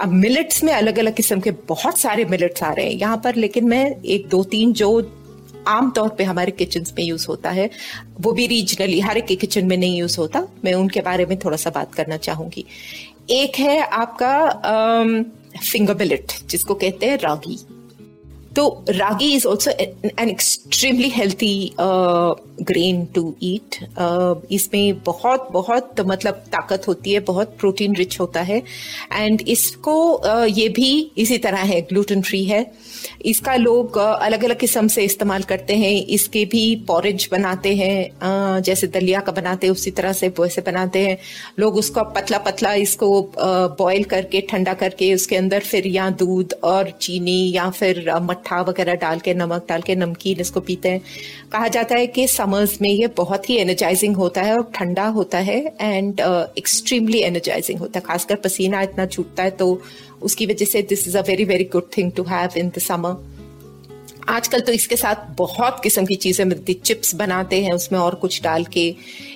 अब 0.00 0.12
मिलेट्स 0.12 0.62
में 0.64 0.72
अलग 0.72 0.98
अलग 0.98 1.14
किस्म 1.14 1.40
के 1.40 1.50
बहुत 1.50 1.98
सारे 1.98 2.24
मिलेट्स 2.24 2.62
आ 2.62 2.72
रहे 2.72 2.86
हैं 2.86 2.92
यहाँ 2.92 3.20
पर, 3.24 3.34
लेकिन 3.34 3.64
मैं 3.64 4.02
एक, 4.02 4.28
दो, 4.28 4.42
तीन 4.44 4.72
जो 4.72 5.10
आमतौर 5.68 6.08
पे 6.08 6.24
हमारे 6.24 6.52
किचन 6.52 6.84
में 6.98 7.04
यूज़ 7.04 7.26
होता 7.28 7.50
है, 7.50 7.70
वो 8.20 8.32
भी 8.32 8.46
रीजनली 8.46 9.00
हर 9.00 9.18
एक 9.18 9.38
किचन 9.40 9.66
में 9.66 9.76
नहीं 9.76 9.98
यूज़ 9.98 10.18
होता। 10.18 10.46
मैं 10.64 10.74
उनके 10.74 11.00
बारे 11.00 11.26
में 11.26 11.38
थोड़ा 11.38 11.56
सा 11.56 11.70
बात 11.70 11.94
करना 11.94 12.16
चाहूँगी। 12.16 12.64
एक 13.30 13.58
है 13.58 13.80
आपका 13.80 14.52
फिंगर 15.62 15.94
मिलेट 15.94 16.32
जिसको 16.48 16.74
कहते 16.74 17.06
हैं 17.06 17.18
रागी। 17.18 17.58
तो 18.56 18.84
ragi 18.88 19.32
is 19.34 19.46
also 19.46 19.70
an 19.70 20.28
extremely 20.28 21.08
healthy 21.08 21.54
grain 21.80 23.04
to 23.14 23.34
eat 23.42 23.76
इसमें 24.52 25.02
बहुत 25.02 25.48
बहुत 25.52 26.00
मतलब 26.00 26.34
ताकत 26.52 26.88
होती 26.88 27.12
है 27.12 27.20
बहुत 27.20 27.56
प्रोटीन 27.60 27.94
रिच 27.96 28.18
होता 28.20 28.40
है। 28.40 28.62
एंड 29.12 29.42
इसको 29.48 29.94
uh, 30.26 30.58
ये 30.58 30.68
भी 30.68 30.90
इसी 31.18 31.38
तरह 31.38 31.58
है 31.58 31.80
ग्लूटेन 31.80 32.22
फ्री 32.22 32.44
है। 32.44 32.60
इसका 33.24 33.54
लोग 33.56 33.98
uh, 33.98 34.14
अलग 34.20 34.44
अलग 34.44 34.58
किस्म 34.58 34.88
से 34.88 35.04
इस्तेमाल 35.04 35.42
करते 35.42 35.76
हैं। 35.76 35.92
इसके 36.16 36.44
भी 36.44 36.64
पॉरेज 36.88 37.28
बनाते 37.32 37.74
हैं। 37.76 37.98
Uh, 38.10 38.64
जैसे 38.64 38.86
दलिया 38.86 39.20
का 39.20 39.32
बनाते 39.32 39.66
हैं 39.66 39.74
उसी 39.74 39.90
तरह 39.90 40.12
से 40.12 40.28
वैसे 40.38 40.62
बनाते 40.66 41.06
हैं। 41.06 41.18
लोग 41.58 41.76
उसको 41.76 42.04
पतला 42.14 42.38
पतला 42.38 42.74
इसको 42.84 43.10
बॉईल 43.78 44.04
करके 44.04 44.40
ठंडा 44.50 44.74
करके 44.74 45.12
उसके 45.14 45.36
अंदर 45.36 45.60
फिर 45.60 45.86
या 45.86 46.08
दूध 46.22 46.54
और 46.64 46.90
चीनी 47.00 47.52
या 47.52 47.68
फिर 47.70 48.08
अ, 48.08 48.18
मट्ठा 48.44 48.60
वगैरह 48.62 48.94
डाल 48.94 49.18
के, 49.18 49.34
नमक 49.34 49.64
डाल 49.68 49.82
के, 49.82 49.94
नमकीन 49.94 50.40
इसको 50.40 50.60
पीते 50.60 50.88
हैं। 50.88 51.00
कहा 51.52 51.68
जाता 51.68 51.96
है 51.96 52.06
कि 52.06 52.26
समर्स 52.28 52.80
में 52.82 52.90
ये 52.90 53.06
बहुत 53.16 53.48
ही 53.50 53.56
एनर्जाइजिंग 53.56 54.16
होता 54.16 54.42
है 54.42 54.56
और 54.56 54.70
ठंडा 54.74 55.06
होता 55.08 55.38
है 55.38 55.58
एंड 55.80 56.20
एक्सट्रीमली 56.58 57.20
एनर्जाइजिंग 57.22 57.78
होता 57.80 57.98
है। 57.98 58.04
खासकर 58.06 58.36
पसीना 58.44 58.82
इतना 58.82 59.06
छूटता 59.06 59.42
है 59.42 59.50
तो 59.50 59.80
उसकी 60.22 60.46
वजह 60.46 60.66
से 60.66 60.82
this 60.82 61.06
is 61.08 61.16
a 61.18 61.20
very 61.20 61.44
very 61.44 61.64
good 61.72 61.88
thing 61.96 62.12
to 62.12 62.22
have 62.24 62.58
in 62.58 62.68
the 62.68 62.78
summer 62.80 63.33
आजकल 64.28 64.60
तो 64.60 64.72
इसके 64.72 64.96
साथ 64.96 65.26
बहुत 65.38 65.80
किस्म 65.82 66.04
की 66.06 66.14
चीज़ें 66.16 66.44
मिलती 66.44 66.74
चिप्स 66.74 67.14
बनाते 67.14 67.62
हैं, 67.64 67.72
उसमें 67.72 67.98
और 67.98 68.14
कुछ 68.14 68.42
डाल 68.42 68.64
के। 68.66 68.94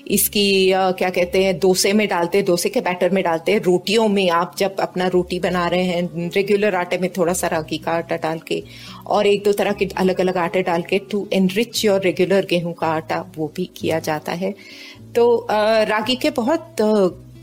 इसकी 0.08 0.72
क्या 0.72 1.10
कहते 1.10 1.42
हैं, 1.44 1.58
डोसे 1.58 1.92
में 1.92 2.06
डालते 2.08 2.38
हैं 2.38 2.46
डोसे 2.46 2.68
के 2.68 2.80
बैटर 2.80 3.10
में 3.10 3.22
डालते 3.24 3.52
हैं। 3.52 3.60
रोटियों 3.62 4.06
में 4.08 4.28
आप 4.32 4.54
जब 4.58 4.80
अपना 4.80 5.06
रोटी 5.08 5.38
बना 5.40 5.66
रहे 5.68 5.84
हैं 5.84 6.30
रेगुलर 6.30 6.74
आटे 6.74 6.98
में 6.98 7.10
थोड़ा 7.12 7.32
सा 7.32 7.46
रागी 7.48 7.78
का 7.78 7.92
आटा 7.92 8.16
डाल 8.16 8.38
के 8.48 8.62
और 9.06 9.26
एक 9.26 9.44
दो 9.44 9.52
तरह 9.52 9.72
के 9.72 9.88
अलग 9.96 10.20
अलग 10.20 10.36
आटे 10.38 10.62
डाल 10.62 10.82
के 10.82 10.98
टू 11.10 11.26
एनरिच 11.32 11.84
योर 11.84 12.00
रेगुलर 12.02 12.46
गेहूँ 12.50 12.72
का 12.74 12.86
आटा, 12.88 13.24
वो 13.36 13.52
भी 13.56 13.68
किया 13.76 13.98
जाता 14.00 14.32
है। 14.34 14.54
तो 15.14 15.46
रागी 15.50 16.16
के 16.16 16.30
बहुत 16.32 16.80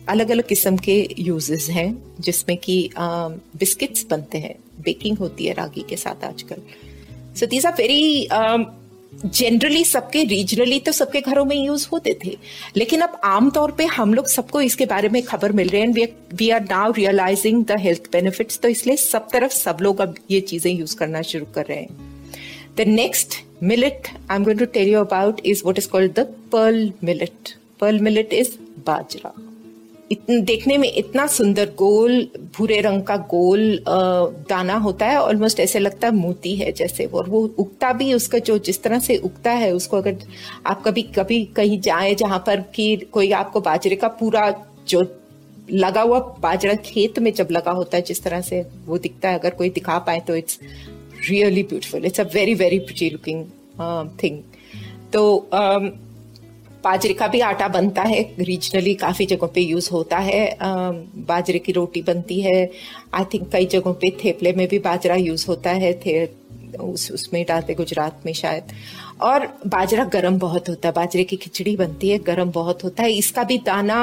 अलग 0.10 0.31
अलग 0.31 0.47
किस्म 0.47 0.77
के 0.77 0.95
यूजेस 1.19 1.67
हैं, 1.69 1.97
जिसमें 2.19 2.58
कि 2.58 2.89
बिस्किट्स 2.97 4.05
बनते 4.10 4.38
हैं। 4.38 4.55
बेकिंग 4.81 5.17
होती 5.17 5.45
है 5.45 5.53
रागी 5.53 5.86
के 5.89 5.95
साथ 5.97 6.23
आजकल। 6.23 6.62
So 7.39 7.45
these 7.45 7.65
are 7.65 7.74
very 7.78 8.28
generally 9.26 9.84
सबके 9.86 10.24
रीजनली 10.24 10.80
तो 10.80 10.91
सबके 10.91 11.19
घरों 11.21 11.43
में 11.45 11.56
यूज़ 11.56 11.88
होते 11.91 12.17
थे। 12.26 12.36
लेकिन 12.78 13.02
अब 13.02 13.19
आमतौर 13.26 13.71
पे 13.78 13.86
हम 13.88 14.13
लोग 14.13 14.28
सबको 14.28 14.62
इसके 14.62 14.86
बारे 14.86 15.10
में 15.10 15.21
खबर 15.24 15.52
मिल 15.52 15.69
रही 15.69 15.82
है 15.82 16.08
we 16.34 16.50
are 16.50 16.62
now 16.62 16.91
realising 16.98 17.63
the 17.65 17.80
health 17.80 18.12
benefits 18.12 18.60
तो 18.60 18.67
इसलिए 18.69 18.95
सब 18.98 19.28
तरफ़ 19.34 19.54
सब 19.54 19.78
लोग 19.82 20.02
अब 20.02 20.15
ये 20.32 20.41
चीज़ें 20.41 20.71
यूज़ 20.71 20.95
करना 20.98 21.21
शुरू 21.32 21.45
कर 21.56 21.65
रहे 21.65 21.78
हैं। 21.78 22.13
The 22.78 22.88
next 22.88 23.41
millet 23.63 24.08
I 24.30 24.36
am 24.36 24.43
going 24.43 24.60
to 24.60 24.65
tell 24.74 24.89
you 24.89 25.00
about 25.00 25.41
is 25.45 25.62
what 25.63 25.78
is 25.78 25.89
called 25.89 26.13
the 26.19 26.28
pearl 26.52 26.91
millet 27.04 27.56
pearl 27.80 28.00
millet 28.00 28.34
is 28.34 28.50
bajra. 28.88 29.34
देखने 30.13 30.77
में 30.77 30.91
इतना 30.91 31.25
सुंदर 31.27 31.69
गोल 31.77 32.27
भूरे 32.57 32.79
रंग 32.81 33.03
का 33.03 33.15
गोल 33.17 33.83
दाना 34.49 34.73
होता 34.75 35.05
है 35.05 35.17
ऑलमोस्ट 35.17 35.59
ऐसे 35.59 35.79
लगता 35.79 36.07
है 36.07 36.13
मोती 36.13 36.55
है 36.55 36.71
जैसे 36.71 37.05
और 37.05 37.29
वो 37.29 37.41
उगता 37.59 37.91
भी 37.93 38.13
उसका 38.13 38.39
जो 38.39 38.57
जिस 38.57 38.81
तरह 38.83 38.99
से 38.99 39.17
उगता 39.17 39.51
है 39.51 39.71
उसको 39.71 39.97
अगर 39.97 40.17
आप 40.65 40.83
कभी 40.83 41.01
कभी 41.15 41.43
कहीं 41.55 41.79
जाए 41.79 42.13
जहाँ 42.15 42.39
पर 42.47 42.61
कि 42.75 42.95
कोई 43.11 43.31
आपको 43.31 43.61
बाजरे 43.61 43.95
का 43.95 44.07
पूरा 44.19 44.49
जो 44.87 45.01
लगा 45.71 46.01
हुआ 46.01 46.19
बाजरा 46.41 46.75
खेत 46.85 47.19
में 47.19 47.33
जब 47.33 47.47
लगा 47.51 47.71
होता 47.71 47.97
है 47.97 48.03
जिस 48.03 48.23
तरह 48.23 48.41
से 48.41 48.65
वो 48.85 48.97
दिखता 48.97 49.29
है 49.29 49.39
अगर 49.39 49.49
कोई 49.49 49.69
दिखा 49.69 49.97
पाए 49.99 50.19
तो 50.19 50.35
it's 50.35 50.59
really 51.29 51.63
beautiful 51.63 52.05
it's 52.05 52.19
a 52.19 52.29
very 52.33 52.53
very 52.53 52.79
pretty 52.79 53.09
looking 53.09 53.45
thing 54.23 54.41
तो 55.13 55.49
um, 55.53 55.91
बाजरे 56.86 57.13
का 57.13 57.28
भी 57.28 57.39
आटा 57.39 57.67
बनता 57.67 58.02
है 58.04 58.36
रीजनली 58.39 58.93
काफ़ी 58.95 59.26
जगहों 59.26 59.48
पे 59.48 59.62
यूज़ 59.62 59.89
होता 59.91 60.17
है। 60.17 60.58
बाजरे 61.30 61.60
की 61.60 61.71
रोटी 61.71 62.02
बनती 62.02 62.41
है। 62.41 62.71
आई 63.13 63.24
थिंक 63.24 63.50
कई 63.52 63.65
जगहों 63.65 63.93
पे 63.93 64.10
थेपले 64.24 64.54
में 64.54 64.67
भी 64.67 64.80
बाजरा 64.80 65.15
यूज़ 65.15 65.45
होता 65.48 65.69
है। 65.69 65.93
थे, 66.06 66.26
उस, 66.78 67.12
उसमें 67.12 67.45
डालते 67.48 67.74
गुजरात 67.74 68.21
में 68.26 68.34
शायद। 68.34 68.63
और 69.21 69.48
बाजरा 69.67 70.04
गर्म 70.04 70.38
बहुत 70.39 70.69
होता 70.69 70.88
है। 70.88 70.93
बाजरे 70.93 71.24
की 71.24 71.36
खिचड़ी 71.36 71.76
बनती 71.78 72.10
है, 72.10 72.17
गर्म 72.17 72.52
बहुत 72.52 72.84
होता 72.84 73.04
है। 73.04 73.12
इसका 73.13 73.43
भी 73.43 73.58
दाना 73.58 74.00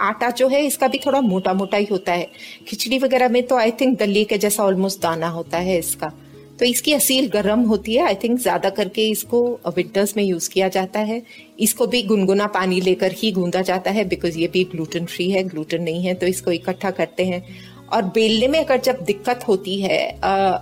आटा 0.00 0.30
जो 0.30 0.48
है, 0.48 0.64
इसका 0.66 0.88
भी 0.88 0.98
थोड़ा 0.98 1.20
मोटा 1.20 1.54
मोटा 1.54 1.76
ही 1.76 1.86
होता 1.90 2.12
है। 2.12 2.28
खिचड़ी 2.68 2.98
वगैरह 2.98 3.28
में 3.28 3.42
तो 3.42 3.56
आई 3.56 3.70
थिंक 3.70 3.98
दली 3.98 4.24
के 4.24 4.38
जैसा 4.38 4.62
ऑलमोस्ट 4.62 5.02
दाना 5.02 5.28
होता 5.28 5.58
है 5.58 5.78
इसका। 5.78 6.12
तो 6.58 6.64
इसकी 6.64 6.92
असील 6.92 7.28
गर्म 7.30 7.60
होती 7.64 7.94
है। 7.94 8.04
आई 8.04 8.14
थिंक 8.14 8.38
ज़्यादा 8.40 8.70
करके 8.72 9.08
इसको 9.10 9.42
विंटर्स 9.76 10.16
में 10.16 10.22
यूज़ 10.24 10.48
किया 10.50 10.68
जाता 10.70 11.00
है। 11.02 11.22
इसको 11.60 11.86
भी 11.86 12.02
गुनगुना 12.04 12.46
पानी 12.48 12.80
लेकर 12.80 13.12
ही 13.14 13.32
गूंदा 13.32 13.62
जाता 13.62 13.90
है 13.90 14.04
बिकॉज़ 14.08 14.38
ये 14.38 14.48
भी 14.48 14.64
ग्लूटेन 14.72 15.06
फ्री 15.06 15.30
है 15.30 15.42
ग्लूटेन 15.44 15.82
नहीं 15.82 16.04
है 16.04 16.14
तो 16.14 16.26
इसको 16.26 16.52
इकट्ठा 16.52 16.90
करते 16.92 17.24
हैं। 17.24 17.42
और 17.86 18.02
बेलने 18.04 18.46
में 18.48 18.58
अगर 18.58 18.80
जब 18.80 19.02
दिक्कत 19.06 19.44
होती 19.48 19.80
है 19.80 19.98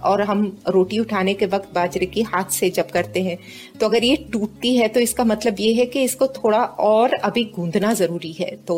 और 0.05 0.23
हम 0.23 0.41
रोटी 0.69 0.99
उठाने 0.99 1.35
के 1.35 1.47
वक्त 1.47 1.73
बाजरे 1.75 2.07
की 2.07 2.23
हाथ 2.25 2.51
से 2.53 2.69
जब 2.71 2.91
करते 2.91 3.23
हैं 3.23 3.39
तो 3.81 3.89
अगर 3.89 4.05
ये 4.05 4.17
टूटती 4.33 4.77
है 4.77 4.89
तो 4.89 5.01
इसका 5.01 5.25
मतलब 5.25 5.61
ये 5.61 5.73
है 5.75 5.87
कि 5.87 6.03
इसको 6.05 6.27
थोड़ा 6.35 6.63
और 6.89 7.15
अभी 7.15 7.45
गूंदना 7.55 7.93
ज़रूरी 7.95 8.33
है। 8.33 8.51
तो 8.69 8.77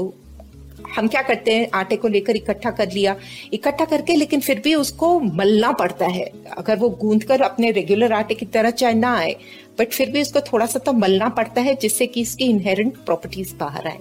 हम 0.96 1.08
क्या 1.08 1.22
करते 1.22 1.54
हैं? 1.54 1.68
आटे 1.74 1.96
को 1.96 2.08
लेकर 2.08 2.36
इकट्ठा 2.36 2.70
कर 2.70 2.90
लिया। 2.92 3.16
इकट्ठा 3.52 3.84
करके 3.84 4.16
लेकिन 4.16 4.40
फिर 4.40 4.60
भी 4.60 4.74
उसको 4.74 5.18
मलना 5.20 5.72
पड़ता 5.72 6.06
है। 6.06 6.24
अगर 6.58 6.76
वो 6.76 6.88
गूंद 7.00 7.24
कर 7.24 7.40
अपने 7.42 7.70
रेगुलर 7.70 8.12
आटे 8.12 8.34
की 8.34 8.46
तरह 8.46 8.70
चाहे 8.72 8.94
ना 8.94 9.14
आए 9.16 9.34
बट 9.78 9.92
फिर 9.92 10.10
भी 10.10 10.22
उसको 10.22 10.40
थोड़ा 10.42 10.66
सा 10.66 10.78
तो 10.78 10.92
मलना 10.92 11.28
पड़ता 11.28 11.60
है 11.60 11.74
जिससे 11.74 12.06
कि 12.06 12.20
इसकी 12.20 12.44
इनहेरेंट 12.44 12.96
प्रॉपर्टीज़ 12.96 13.54
बाहर 13.54 13.86
आए। 13.86 13.98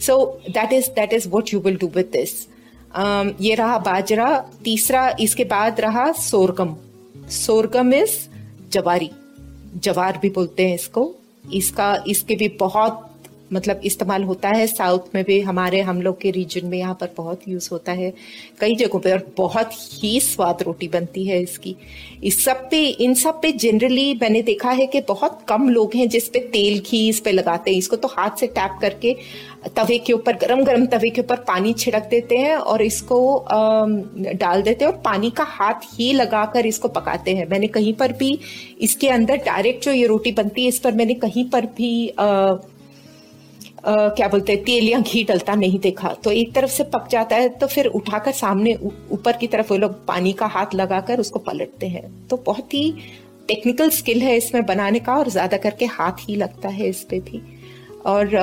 So 0.00 0.40
that 0.50 0.72
is 0.72 0.90
that 0.90 1.12
is 1.12 1.28
what 1.28 1.52
you 1.54 1.60
will 1.60 1.76
do 1.76 1.86
with 1.86 2.10
this 2.12 2.46
ये 3.40 3.54
रहा 3.54 3.78
बाजरा। 3.80 4.38
तीसरा, 4.64 5.16
इसके 5.20 5.44
बाद 5.44 5.80
रहा 5.80 6.10
सोरगम 6.12 6.76
सोरगम 7.30 7.92
इज़ 7.94 8.16
जवारी। 8.72 9.10
जवार 9.76 10.18
भी 10.22 10.30
बोलते 10.30 10.66
हैं 10.68 10.74
इसको। 10.74 11.14
इसका, 11.54 12.04
इसके 12.06 12.34
भी 12.34 12.48
बहुत 12.60 13.15
मतलब 13.52 13.80
इस्तेमाल 13.84 14.22
होता 14.24 14.48
है। 14.48 14.66
साउथ 14.66 15.14
में 15.14 15.22
भी 15.24 15.40
हमारे 15.40 15.80
हम 15.80 16.00
लोग 16.02 16.20
के 16.20 16.30
रीजन 16.30 16.66
में 16.66 16.78
यहाँ 16.78 16.94
पर 17.00 17.10
बहुत 17.16 17.48
यूज़ 17.48 17.68
होता 17.72 17.92
है। 17.92 18.12
कई 18.60 18.74
जगहों 18.76 19.00
पे 19.00 19.12
और 19.12 19.26
बहुत 19.36 19.70
ही 19.94 20.18
स्वाद 20.20 20.62
रोटी 20.62 20.88
बनती 20.88 21.24
है 21.26 21.40
इसकी। 21.42 21.76
इस 22.24 22.44
सब 22.44 22.68
पे 22.70 22.84
इन 22.86 23.14
सब 23.14 23.40
पे 23.42 23.52
जनरली 23.54 24.12
मैंने 24.14 24.42
देखा 24.42 24.70
है 24.70 24.86
कि 24.86 25.00
बहुत 25.08 25.38
कम 25.48 25.68
लोग 25.68 25.94
हैं 25.94 26.08
जिस 26.08 26.28
पे 26.28 26.38
तेल 26.52 26.78
घी 26.80 27.08
इस 27.08 27.20
पे 27.20 27.32
लगाते 27.32 27.70
हैं। 27.70 27.78
इसको 27.78 27.96
तो 27.96 28.08
हाथ 28.08 28.38
से 28.40 28.46
टैप 28.48 28.78
करके 28.80 29.16
तवे 29.76 29.98
के 29.98 30.12
ऊपर 30.12 30.36
गरम 30.36 30.62
गरम 30.64 30.86
तवे 30.86 31.10
के 31.10 31.20
ऊपर 31.20 31.36
पानी 31.46 31.72
छिड़क 31.74 32.06
देते 32.10 32.36
हैं 32.36 32.56
और 32.56 32.82
इसको 32.82 33.18
डाल 33.48 34.62
देते 34.62 34.84
हैं 34.84 34.92
और 34.92 34.98
पानी 35.04 35.30
का 35.30 35.44
हाथ 35.44 35.86
ही 35.94 36.12
लगाकर 36.12 36.66
इसको 36.66 36.88
पकाते 36.90 37.34
हैं। 37.34 37.46
मैंने 37.50 37.66
कहीं 37.68 37.92
पर 37.94 38.12
भी 38.12 38.38
इसके 38.80 39.08
अंदर 39.08 39.36
डायरेक्ट 39.46 39.84
जो 39.84 39.92
ये 39.92 40.06
रोटी 40.06 40.32
बनती 40.32 40.62
है 40.62 40.68
इस 40.68 40.78
पर 40.78 40.94
मैंने 40.94 41.14
कहीं 41.16 41.48
पर 41.50 41.66
भी 41.76 42.08
आ, 42.08 42.56
क्या 43.88 44.28
बोलते 44.28 44.52
हैं 44.52 44.62
तेल 44.64 44.88
या 44.88 44.98
घी 45.00 45.22
डलता 45.24 45.54
नहीं 45.54 45.78
देखा 45.80 46.12
तो 46.24 46.30
एक 46.32 46.54
तरफ़ 46.54 46.70
से 46.70 46.84
पक 46.94 47.08
जाता 47.10 47.36
है 47.36 47.48
तो 47.58 47.66
फिर 47.66 47.86
उठाकर 47.88 48.32
सामने 48.34 48.74
ऊपर 49.12 49.36
की 49.36 49.46
तरफ़ 49.46 49.70
वो 49.70 49.76
लोग 49.78 49.92
पानी 50.06 50.32
का 50.32 50.46
हाथ 50.48 50.74
लगाकर 50.74 51.20
उसको 51.20 51.38
पलटते 51.40 51.86
हैं। 51.88 52.04
तो 52.28 52.36
बहुत 52.46 52.74
ही 52.74 52.90
टेक्निकल 53.48 53.90
स्किल 53.90 54.22
है 54.22 54.36
इसमें 54.36 54.64
बनाने 54.66 54.98
का 55.00 55.16
और 55.16 55.28
ज़्यादा 55.30 55.56
करके 55.58 55.86
हाथ 55.88 56.28
ही 56.28 56.36
लगता 56.36 56.68
है 56.70 56.88
इस 56.88 57.04
पे 57.10 57.20
भी। 57.20 57.40
और 58.06 58.34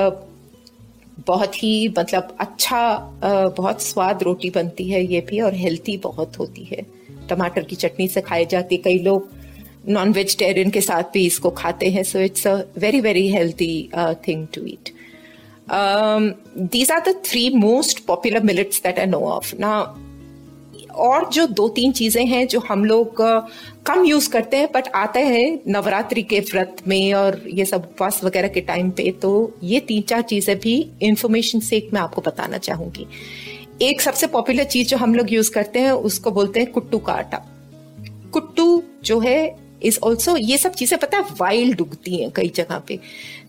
बहुत 1.26 1.62
ही 1.62 1.88
मतलब 1.98 2.36
अच्छा 2.40 2.80
बहुत 3.22 3.82
स्वाद 3.82 4.22
रोटी 4.22 4.50
बनती 4.50 4.88
है 4.90 5.04
ये 5.04 5.20
भी 5.30 5.40
और 5.40 5.54
हेल्थी 5.54 5.96
बहुत 6.04 6.38
होती 6.38 6.64
है। 6.64 6.86
टमाटर 7.28 7.64
की 7.64 7.76
चटनी 7.76 8.08
से 8.08 8.20
खाई 8.22 8.46
जाती 8.46 8.76
कई 8.78 8.98
लोग 9.00 9.28
नॉन 9.88 10.12
वेजिटेरियन 10.12 10.70
के 10.70 10.80
साथ 10.80 11.12
भी 11.12 11.26
इसको 11.26 11.50
खाते 11.52 11.90
हैं 11.90 12.02
so 12.04 12.18
it's 12.20 12.46
a 12.46 12.54
very 12.78 13.00
very 13.00 13.28
healthy 13.30 13.90
thing 14.28 14.46
to 14.54 14.66
eat 14.66 14.92
Um, 15.68 16.34
these 16.54 16.90
are 16.90 17.00
the 17.00 17.14
three 17.14 17.50
most 17.50 18.06
popular 18.06 18.40
millets 18.40 18.80
that 18.80 18.98
I 18.98 19.06
know 19.06 19.26
of. 19.28 19.54
Now, 19.58 19.96
और 20.96 21.28
जो 21.32 21.46
दो 21.48 21.68
तीन 21.68 21.92
चीज़ें 21.92 22.24
हैं 22.26 22.46
जो 22.48 22.60
हम 22.68 22.84
लोग 22.84 23.16
कम 23.86 24.04
यूज़ 24.04 24.28
करते 24.30 24.56
हैं 24.56 24.68
बट 24.72 24.88
आते 24.94 25.20
हैं 25.20 25.58
नवरात्रि 25.72 26.22
के 26.22 26.40
व्रत 26.40 26.76
में 26.88 27.14
और 27.14 27.40
ये 27.48 27.64
सब 27.64 27.84
उपवास 27.84 28.22
वगैरह 28.24 28.48
के 28.48 28.60
टाइम 28.60 28.90
पे 28.90 29.10
तो 29.22 29.32
ये 29.62 29.80
तीन 29.88 30.02
चार 30.02 30.22
चीज़ें 30.22 30.58
भी 30.60 30.76
इंफॉर्मेशन 31.02 31.60
एक 31.72 31.90
मैं 31.94 32.00
आपको 32.00 32.22
बताना 32.22 32.58
चाहूँगी 32.58 33.06
एक 33.82 34.00
सबसे 34.00 34.26
पॉपुलर 34.26 34.64
चीज़ 34.64 34.88
जो 34.88 34.96
हम 34.96 35.14
लोग 35.14 35.32
यूज़ 35.32 35.50
करते 35.52 35.80
हैं 35.80 35.92
उसको 36.10 36.30
बोलते 36.30 36.60
हैं 36.60 36.70
कुट्टू 36.72 36.98
का 36.98 37.12
आटा 37.12 37.44
कुट्टू 38.32 38.82
जो 39.04 39.18
है 39.20 39.38
इज़ 39.84 39.98
ऑल्सो 40.04 40.36
ये 40.36 40.58
सब 40.58 40.72
चीज़ें 40.72 40.98
पता 41.00 41.18
है 41.18 41.34
वाइल्ड 41.40 41.80
उगती 41.80 42.16
हैं 42.16 42.30
कई 42.36 42.48
जगह 42.56 42.78
पे। 42.88 42.98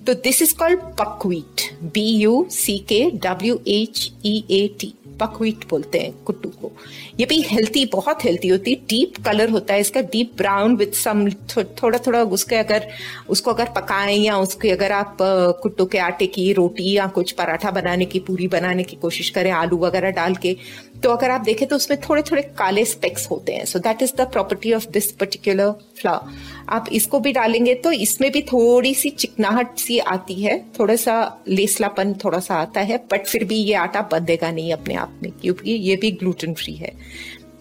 तो 0.08 0.14
this 0.14 0.42
is 0.42 0.56
called 0.56 0.80
buckwheat 1.00 1.62
B 1.94 2.08
U 2.18 2.46
C 2.52 2.78
K 2.90 3.04
W 3.24 3.60
H 3.68 4.12
E 4.26 4.44
A 4.52 4.68
T 4.80 4.94
buckwheat 5.20 5.68
बोलते 5.70 6.00
हैं, 6.00 6.12
कुट्टू 6.24 6.50
को। 6.52 6.72
ये 7.20 7.26
भी 7.26 7.42
हेल्थी 7.42 7.86
बहुत 7.86 8.24
हेल्थी 8.26 8.48
होती 8.48 8.72
है। 8.72 8.78
डीप 8.90 9.14
कलर 9.26 9.50
होता 9.50 9.74
है 9.74 9.80
इसका 9.80 10.02
डीप 10.08 10.32
ब्राउन 10.38 10.76
विथ 10.76 10.94
सम 10.96 11.30
थोड़ा 11.50 11.98
थोड़ा 11.98 12.22
उसके 12.32 12.56
अगर, 12.56 12.88
उसको 13.30 13.52
अगर 13.52 13.70
पकाएँ 13.76 14.18
या 14.18 14.38
उसके 14.38 14.72
अगर 14.72 14.92
आप 14.92 15.18
कुट्टू 15.62 15.86
के 15.86 15.98
आटे 16.00 16.28
की 16.28 16.52
रोटी 16.54 16.92
या 16.92 17.08
कुछ 17.10 17.32
पराठा 17.34 17.72
बनाने 17.72 18.06
की, 18.06 18.20
पूरी 18.22 18.48
बनाने 18.48 18.84
की 18.84 18.96
कोशिश 18.98 19.30
करें, 19.30 19.52
आलू 19.54 19.78
वगैरह 19.78 20.12
डाल 20.12 20.36
के 20.36 20.56
तो 21.04 21.10
अगर 21.10 21.30
आप 21.30 21.42
देखें 21.42 21.68
तो 21.68 21.76
उसमें 21.76 22.00
थोड़े 22.02 22.22
थोड़े 22.22 22.42
काले 22.58 22.84
स्पेक्स 22.86 23.30
होते 23.32 23.54
हैं। 23.54 23.66
So 23.66 23.80
that 23.80 24.02
is 24.02 24.12
the 24.18 24.22
property 24.32 24.72
of 24.74 24.88
this 24.90 25.12
particular 25.12 25.72
flower 26.00 26.54
आप 26.70 26.86
इसको 26.92 27.20
भी 27.20 27.32
डालेंगे 27.32 27.74
तो 27.76 27.92
इसमें 27.92 28.32
भी 28.32 28.42
थोड़ी 28.44 28.94
सी 28.94 29.10
चिकनाहट 29.10 29.78
सी 29.78 29.98
आती 30.00 30.34
है। 30.36 30.58
थोड़ा 30.80 30.96
सा 30.96 31.16
लेसलापन 31.48 32.14
थोड़ा 32.24 32.40
सा 32.40 32.56
आता 32.56 32.82
है 32.82 32.98
बट 33.12 33.26
फिर 33.28 33.44
भी 33.44 33.56
ये 33.56 33.74
आटा 33.76 34.02
बंधेगा 34.12 34.52
नहीं 34.52 34.74
अपने 34.74 34.96
आप 34.96 35.05
में 35.24 35.32
क्योंकि 35.32 35.72
ये 35.72 35.96
भी 35.96 36.12
ग्लूटेन 36.12 36.54
फ्री 36.54 36.74
है। 36.76 36.92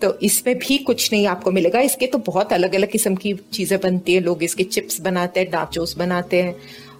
तो 0.02 0.12
इसमें 0.18 0.56
भी 0.58 0.78
कुछ 0.78 1.12
नहीं 1.12 1.26
आपको 1.26 1.50
मिलेगा। 1.50 1.80
इसके 1.80 2.06
तो 2.06 2.18
बहुत 2.18 2.52
अलग 2.52 2.74
अलग 2.74 2.90
किस्म 2.90 3.14
की 3.14 3.32
चीज़ें 3.52 3.78
बनती 3.80 4.14
है। 4.14 4.20
लोग 4.20 4.42
इसके 4.42 4.64
चिप्स 4.64 5.00
बनाते 5.00 5.40
हैं 5.40 5.50
डाचोस 5.50 5.96
बनाते 5.98 6.42
हैं। 6.42 6.56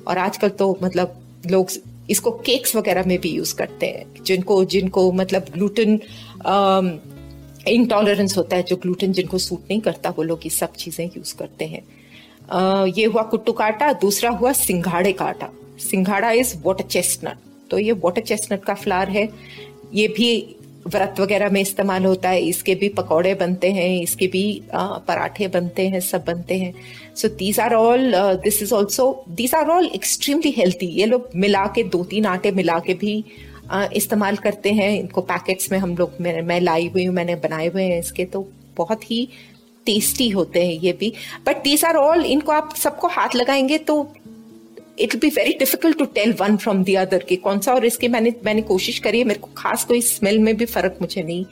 और 0.09 0.18
आजकल 0.18 0.48
तो 0.48 0.76
मतलब 0.83 1.20
लोग 1.50 1.70
इसको 2.11 2.30
केक्स 2.38 2.74
वगैरह 2.76 3.04
में 3.07 3.18
भी 3.20 3.30
यूज़ 3.30 3.54
करते 3.54 3.87
हैं 3.87 4.24
जिनको 4.24 4.64
जिनको 4.64 5.11
मतलब 5.12 5.46
ग्लूटेन 5.52 6.00
इंटॉलरेंस 7.68 8.37
होता 8.37 8.57
है 8.57 8.62
जो 8.62 8.76
ग्लूटेन 8.76 9.12
जिनको 9.12 9.38
सूट 9.38 9.61
नहीं 9.61 9.80
करता 9.80 10.11
वो 10.11 10.22
लोग 10.22 10.40
ये 10.44 10.50
सब 10.50 10.72
चीज़ें 10.74 11.07
यूज़ 11.07 11.35
करते 11.37 11.64
हैं। 11.64 11.83
अ, 12.50 12.87
ये 12.98 13.04
हुआ 13.04 13.22
कुट्टू 13.22 13.52
का 13.52 13.64
आटा 13.64 13.92
दूसरा 13.92 14.30
हुआ 14.30 14.52
सिंघाड़े 14.52 15.12
का 15.12 15.24
आटा 15.24 15.48
सिंघाड़ा 15.80 16.30
इज़ 16.33 16.54
वाटर 16.64 16.85
चेस्टनट 16.87 17.38
तो 17.70 17.78
ये 17.78 17.92
वाटर 17.94 18.22
चेस्टनट 18.22 18.64
का 18.64 18.74
फ्लावर 18.74 19.09
है। 19.09 19.28
ये 19.94 20.08
भी 20.08 20.56
व्रत 20.86 21.20
वगैरह 21.20 21.50
में 21.50 21.60
इस्तेमाल 21.60 22.04
होता 22.04 22.28
है 22.28 22.40
इसके 22.42 22.74
भी 22.74 22.88
पकौड़े 22.88 23.34
बनते 23.34 23.70
हैं 23.72 23.88
इसके 24.00 24.26
भी 24.26 24.42
पराठे 24.72 25.48
बनते 25.48 25.86
हैं 25.88 26.00
सब 26.00 26.24
बनते 26.24 26.58
हैं। 26.58 26.72
So 27.16 27.28
these 27.28 27.60
are 27.60 27.74
all 27.74 28.12
this 28.44 28.62
is 28.62 28.74
also 28.74 29.24
these 29.30 29.54
are 29.54 29.70
all 29.70 29.86
extremely 29.94 30.50
healthy 30.50 30.86
ये 30.98 31.06
लोग 31.06 31.30
मिला 31.36 31.64
के 31.74 31.82
दो 31.82 32.02
तीन 32.04 32.26
आटे 32.26 32.50
मिला 32.52 32.78
के 32.78 32.94
भी 32.94 33.24
अ, 33.70 33.88
इस्तेमाल 33.92 34.36
करते 34.36 34.70
हैं। 34.72 34.90
इनको 34.98 35.20
पैकेट्स 35.22 35.72
में 35.72 35.78
हम 35.78 35.96
लोग 35.96 36.20
मैं, 36.20 36.40
मैं 36.42 36.60
लाई 36.60 36.88
हुई 36.88 37.04
हूँ 37.04 37.14
मैंने 37.14 37.34
बनाए 37.36 37.68
हुए 37.68 37.82
हैं 37.82 37.98
इसके 37.98 38.24
तो 38.24 38.46
बहुत 38.76 39.10
ही 39.10 39.28
टेस्टी 39.86 40.28
होते 40.28 40.64
हैं 40.66 40.74
ये 40.80 40.92
भी। 40.92 41.12
बट 41.46 41.62
दीज 41.62 41.84
आर 41.84 41.96
ऑल 41.96 42.24
इनको 42.26 42.52
आप 42.52 42.74
सबको 42.76 43.08
हाथ 43.08 43.34
लगाएँगे 43.36 43.78
तो 43.78 44.02
it 44.98 45.16
be 45.20 45.28
very 45.30 45.52
difficult 45.59 45.98
to 45.98 46.04
tell 46.14 46.33
one 46.40 46.57
from 46.57 46.83
the 46.85 46.94
other 46.96 47.24
के 47.28 47.37
कौन 47.38 47.61
सा 47.61 47.74
और 47.74 47.85
इसके 47.87 48.09
मैंने 48.09 48.35
मैंने 48.44 48.62
कोशिश 48.64 48.98
करी 48.98 49.18
है, 49.18 49.24
मेरे 49.24 49.40
को 49.40 49.48
खास 49.57 49.85
कोई 49.85 50.00
स्मेल 50.02 50.38
में 50.38 50.57
भी 50.57 50.64
फ़र्क 50.66 50.98
मुझे 51.00 51.22
नहीं 51.22 51.44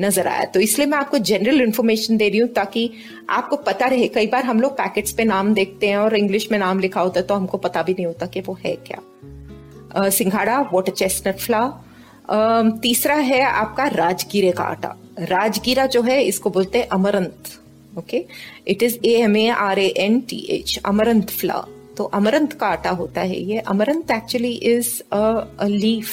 नज़र 0.00 0.26
आया। 0.28 0.44
तो 0.44 0.60
इसलिए 0.60 0.86
मैं 0.86 0.98
आपको 0.98 1.18
जनरल 1.20 1.60
इन्फॉर्मेशन 1.62 2.16
दे 2.16 2.28
रही 2.28 2.38
हूँ 2.38 2.48
ताकि 2.50 2.90
आपको 3.30 3.56
पता 3.58 3.86
रहे। 3.86 4.08
कई 4.08 4.26
बार 4.26 4.44
हम 4.44 4.60
लोग 4.60 4.72
पैकेट्स 4.74 5.12
पे 5.12 5.24
नाम 5.24 5.52
देखते 5.54 5.88
हैं 5.88 5.96
और 5.98 6.16
इंग्लिश 6.16 6.50
में 6.52 6.58
नाम 6.58 6.80
लिखा 6.80 7.00
होता 7.00 7.20
है 7.20 7.26
तो 7.26 7.34
हमको 7.34 7.58
पता 7.58 7.82
भी 7.82 7.92
नहीं 7.92 8.06
होता 8.06 8.26
कि 8.26 8.40
वो 8.40 8.58
है 8.64 8.74
क्या। 8.86 10.08
सिंघाड़ा 10.10 10.58
वाटर 10.72 10.92
चेस्टनट 10.92 11.38
फ्लावर 11.38 12.78
तीसरा 12.82 13.14
है 13.16 13.42
आपका 13.42 13.86
राजगीरे 13.88 14.50
का 14.52 14.64
आटा। 14.64 14.96
राजगीरा 15.20 15.86
जो 15.86 16.02
है, 16.02 16.22
इसको 16.24 16.50
बोलते 16.50 16.78
हैं 16.78 16.88
amaranth 16.88 17.58
okay 17.98 18.24
it 18.68 18.82
is 18.82 18.98
A 19.04 19.12
M 19.20 19.36
A 19.36 19.48
R 19.50 19.78
A 19.78 19.86
N 19.98 20.20
T 20.28 20.38
H 20.50 20.78
amaranth 20.84 21.30
flower 21.30 21.78
तो 22.00 22.04
अमरंत 22.16 22.52
का 22.52 22.66
आटा 22.66 22.90
होता 22.90 23.20
है 23.20 23.38
ये। 23.44 23.58
Amaranth 23.68 24.10
actually 24.10 24.52
is 24.66 24.88
a 25.12 25.66
leaf 25.66 26.10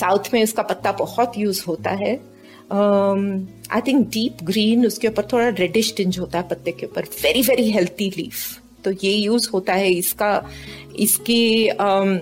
south 0.00 0.32
में 0.34 0.42
उसका 0.42 0.62
पत्ता 0.62 0.92
बहुत 0.92 1.38
यूज़ 1.38 1.62
होता 1.68 1.90
है। 1.90 2.12
आई 2.72 3.80
थिंक 3.86 4.06
डीप 4.08 4.42
ग्रीन 4.42 4.86
उसके 4.86 5.08
ऊपर 5.08 5.26
थोड़ा 5.32 5.48
रेडिश 5.58 5.92
टिंज 5.96 6.18
होता 6.18 6.38
है 6.38 6.48
पत्ते 6.48 6.72
के 6.72 6.86
ऊपर। 6.86 7.04
वेरी 7.22 7.42
वेरी 7.42 7.70
हेल्थी 7.70 8.08
लीफ 8.16 8.36
तो 8.84 8.90
ये 9.04 9.12
यूज़ 9.12 9.48
होता 9.50 9.72
है 9.72 9.90
इसका 9.92 10.30
इसकी 10.98 11.42
um, 11.70 12.18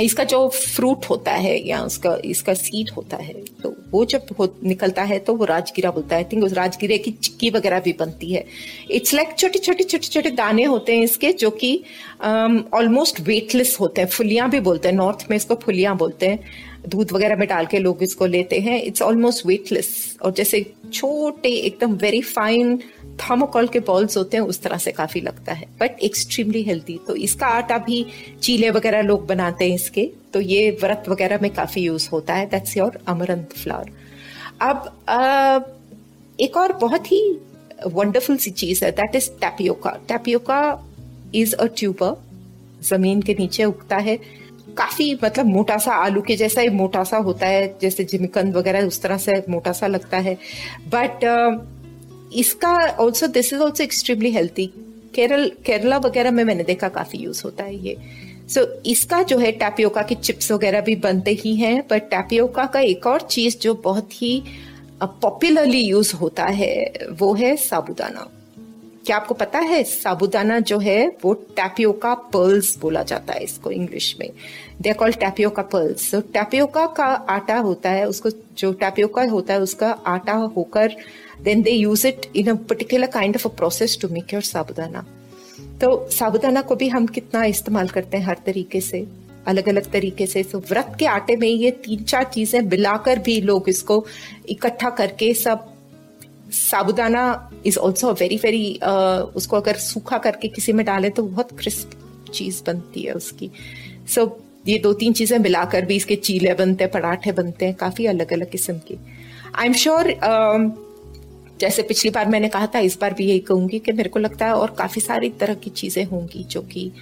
इसका 0.00 0.24
जो 0.24 0.48
फ्रूट 0.48 1.04
होता 1.10 1.32
है 1.32 1.56
या 1.68 1.80
उसका 1.82 2.16
इसका 2.24 2.54
सीड 2.54 2.90
होता 2.90 3.16
है 3.16 3.34
तो 3.62 3.74
वो 3.90 4.04
जब 4.04 4.26
हो, 4.38 4.48
निकलता 4.64 5.02
है 5.02 5.18
तो 5.18 5.34
वो 5.34 5.44
राजगिरा 5.44 5.90
बोलता 5.90 6.16
है। 6.16 6.22
आई 6.22 6.28
थिंक 6.32 6.44
उस 6.44 6.52
राजगिरे 6.52 6.98
की 6.98 7.10
चिक्की 7.12 7.50
वगैरह 7.50 7.80
भी 7.80 7.92
बनती 7.92 8.32
है। 8.32 8.44
इट्स 8.90 9.14
लाइक 9.14 9.34
छोटे 9.38 9.58
छोटे 9.58 9.84
छोटे 9.84 10.06
छोटे 10.06 10.30
दाने 10.32 10.64
होते 10.64 10.96
हैं 10.96 11.04
इसके 11.04 11.32
जो 11.34 11.50
कि 11.52 11.76
ऑलमोस्ट 12.22 13.20
वेटलेस 13.20 13.76
होते 13.80 14.00
हैं। 14.00 14.08
फुलियाँ 14.08 14.50
भी 14.50 14.60
बोलते 14.60 14.88
हैं। 14.88 14.94
नॉर्थ 14.96 15.26
में 15.30 15.36
इसको 15.36 15.54
फुलियाँ 15.54 15.96
बोलते 15.96 16.26
हैं। 16.26 16.38
दूध 16.88 17.12
वगैरह 17.12 17.36
में 17.36 17.46
डाल 17.48 17.66
के 17.66 17.78
लोग 17.78 18.02
इसको 18.02 18.26
लेते 18.26 18.58
हैं। 18.60 18.82
इट्स 18.82 19.02
ऑलमोस्ट 19.02 19.46
वेटलेस 19.46 20.16
और 20.22 20.32
जैसे 20.32 20.64
छोटे 20.92 21.48
एकदम 21.48 21.94
वेरी 21.96 22.20
फाइन 22.22 22.78
थर्मोकॉल 23.20 23.68
के 23.68 23.80
बॉल्स 23.80 24.16
होते 24.16 24.36
हैं 24.36 24.44
उस 24.44 24.60
तरह 24.62 24.78
से 24.78 24.92
काफ़ी 24.92 25.20
लगता 25.20 25.52
है। 25.52 25.66
बट 25.80 26.00
एक्सट्रीमली 26.02 26.62
हेल्दी 26.62 26.98
तो 27.06 27.16
इसका 27.16 27.46
आटा 27.46 27.78
भी 27.78 28.04
चीले 28.42 28.70
वगैरह 28.70 29.02
लोग 29.02 29.26
बनाते 29.26 29.68
हैं 29.68 29.74
इसके। 29.74 30.10
तो 30.32 30.40
ये 30.40 30.70
व्रत 30.82 31.04
वगैरह 31.08 31.38
में 31.42 31.50
काफ़ी 31.54 31.82
यूज़ 31.82 32.08
होता 32.12 32.34
है। 32.34 32.46
दैट्स 32.46 32.76
योर 32.76 32.98
अमरंत 33.08 33.52
फ्लावर 33.52 33.90
अब 34.60 34.92
अ, 35.08 35.18
एक 36.38 36.56
और 36.56 36.72
बहुत 36.72 37.12
ही 37.12 37.20
वंडरफुल 37.86 38.36
सी 38.36 38.50
चीज़ 38.50 38.84
है। 38.84 38.90
That 38.90 39.16
is 39.16 39.30
tapioca 39.30 39.90
tapioca 40.08 40.60
is 41.34 41.54
a 41.54 41.66
tuber 41.66 42.16
ज़मीन 42.82 43.22
के 43.22 43.34
नीचे 43.38 43.64
उगता 43.64 43.96
है। 43.96 44.16
काफ़ी 44.78 45.14
मतलब 45.24 45.46
मोटा 45.46 45.76
सा 45.78 45.94
आलू 45.94 46.20
के 46.20 46.36
जैसा 46.36 46.60
ही 46.60 46.68
मोटा 46.68 47.04
सा 47.04 47.16
होता 47.16 47.46
है। 47.46 47.66
जैसे 47.82 48.04
जिमिकंद 48.04 48.56
वगैरह 48.56 48.86
उस 48.86 49.00
तरह 49.02 49.18
से 49.18 49.42
मोटा 49.48 49.72
सा 49.72 49.86
लगता 49.86 50.18
है। 50.18 50.34
बट 50.88 51.24
इसका 52.32 52.96
also 53.00 53.26
this 53.26 53.52
is 53.52 53.60
also 53.60 53.82
extremely 53.84 54.30
healthy 54.30 54.66
Kerala 55.14 55.52
Kerala 55.66 55.98
वगैरह 55.98 56.30
में 56.30 56.44
मैंने 56.44 56.62
देखा 56.62 56.88
काफ़ी 56.88 57.18
यूज़ 57.18 57.42
होता 57.44 57.64
है 57.64 57.76
ये. 57.76 57.96
सो 58.48 58.60
so, 58.60 58.86
इसका 58.86 59.22
जो 59.22 59.38
है 59.38 59.52
टैपियोका 59.52 60.02
के 60.02 60.14
चिप्स 60.14 60.52
वगैरह 60.52 60.80
भी 60.80 60.96
बनते 60.96 61.30
ही 61.30 61.54
हैं 61.56 61.86
पर 61.88 61.98
टैपियोका 61.98 62.66
का 62.66 62.80
एक 62.80 63.06
और 63.06 63.20
चीज़ 63.20 63.58
जो 63.58 63.74
बहुत 63.74 64.22
ही 64.22 64.42
पॉपुलरली 65.02 65.80
यूज़ 65.80 66.14
होता 66.16 66.44
है 66.44 66.92
वो 67.10 67.34
है 67.34 67.56
साबुदाना. 67.56 68.28
क्या 69.06 69.16
आपको 69.16 69.34
पता 69.34 69.58
है 69.58 69.82
साबुदाना 69.84 70.58
जो 70.60 70.78
है 70.78 71.16
वो 71.24 71.34
टैपियोका 71.34 72.14
पर्ल्स 72.14 72.78
बोला 72.78 73.02
जाता 73.02 73.32
है 73.32 73.44
इसको 73.44 73.70
इंग्लिश 73.70 74.16
में. 74.20 74.30
They 74.80 74.88
are 74.88 74.96
called 74.96 75.16
tapioca 75.16 75.62
pearls 75.62 76.10
so 76.10 76.20
tapioca 76.20 76.86
का 76.86 77.04
आटा 77.04 77.56
होता 77.56 77.90
है 77.90 78.08
उसको 78.08 78.30
जो 78.58 78.72
टैपियोका 78.72 79.22
होता 79.22 79.54
है 79.54 79.60
उसका 79.60 79.90
आटा 80.06 80.32
होकर 80.32 80.96
then 81.44 81.62
they 81.62 81.70
use 81.70 82.06
it 82.06 82.26
in 82.36 82.46
a 82.46 82.54
particular 82.68 83.06
kind 83.10 83.36
of 83.36 83.46
a 83.48 83.50
process 83.56 83.98
to 84.02 84.08
make 84.08 84.32
your 84.34 84.42
sabudana. 84.44 85.04
तो 85.80 86.08
साबुदाना 86.10 86.62
को 86.62 86.76
भी 86.76 86.88
हम 86.88 87.06
कितना 87.08 87.44
इस्तेमाल 87.46 87.88
करते 87.88 88.16
हैं 88.16 88.24
हर 88.24 88.36
तरीके 88.46 88.80
से 88.80 89.06
अलग 89.46 89.68
अलग 89.68 89.90
तरीके 89.92 90.26
से। 90.26 90.42
तो 90.42 90.58
व्रत 90.70 90.96
के 90.98 91.06
आटे 91.08 91.36
में 91.36 91.48
ये 91.48 91.70
तीन 91.84 92.02
चार 92.04 92.24
चीज़ें 92.34 92.60
मिलाकर 92.62 93.18
भी 93.18 93.40
लोग 93.40 93.68
इसको 93.68 94.04
इकट्ठा 94.48 94.90
करके 94.90 95.32
सब 95.34 95.66
sabudana 96.52 97.24
is 97.66 97.78
also 97.78 98.12
very 98.12 98.36
very 98.36 98.74
उसको 99.36 99.56
अगर 99.56 99.76
सूखा 99.80 100.18
करके 100.18 100.48
किसी 100.48 100.72
में 100.72 100.84
डाले 100.86 101.10
तो 101.10 101.22
बहुत 101.22 101.52
क्रिस्प 101.58 101.90
चीज़ 102.32 102.62
बनती 102.66 103.02
है 103.02 103.12
उसकी। 103.12 103.50
सो 104.08 104.20
so, 104.20 104.30
ये 104.68 104.78
दो 104.78 104.92
तीन 104.92 105.12
चीज़ें 105.12 105.38
मिलाकर 105.38 105.84
भी 105.84 105.96
इसके 105.96 106.16
चीले 106.18 106.54
बनते 106.54 106.84
हैं 106.84 106.92
पराठे 106.92 107.32
बनते 107.32 107.66
हैं 107.66 107.74
काफ़ी 107.74 108.06
अलग 108.06 108.32
अलग 108.32 108.50
किस्म 108.50 108.78
के। 108.88 108.96
आई 109.54 109.66
एम 109.66 109.72
श्योर 109.74 110.12
जैसे 111.60 111.82
पिछली 111.82 112.10
बार 112.10 112.28
मैंने 112.28 112.48
कहा 112.48 112.66
था 112.66 112.78
इस 112.78 112.98
बार 113.00 113.14
भी 113.14 113.26
यही 113.26 113.38
कहूँगी 113.38 113.78
कि 113.78 113.92
मेरे 113.92 114.08
को 114.08 114.18
लगता 114.18 114.46
है 114.46 114.54
और 114.54 114.70
काफ़ी 114.70 115.00
सारी 115.00 115.30
तरह 115.30 115.54
की 115.54 115.70
चीज़ें 115.70 116.04
होंगी 116.04 116.44
जो 116.44 116.62
कि 116.62 116.92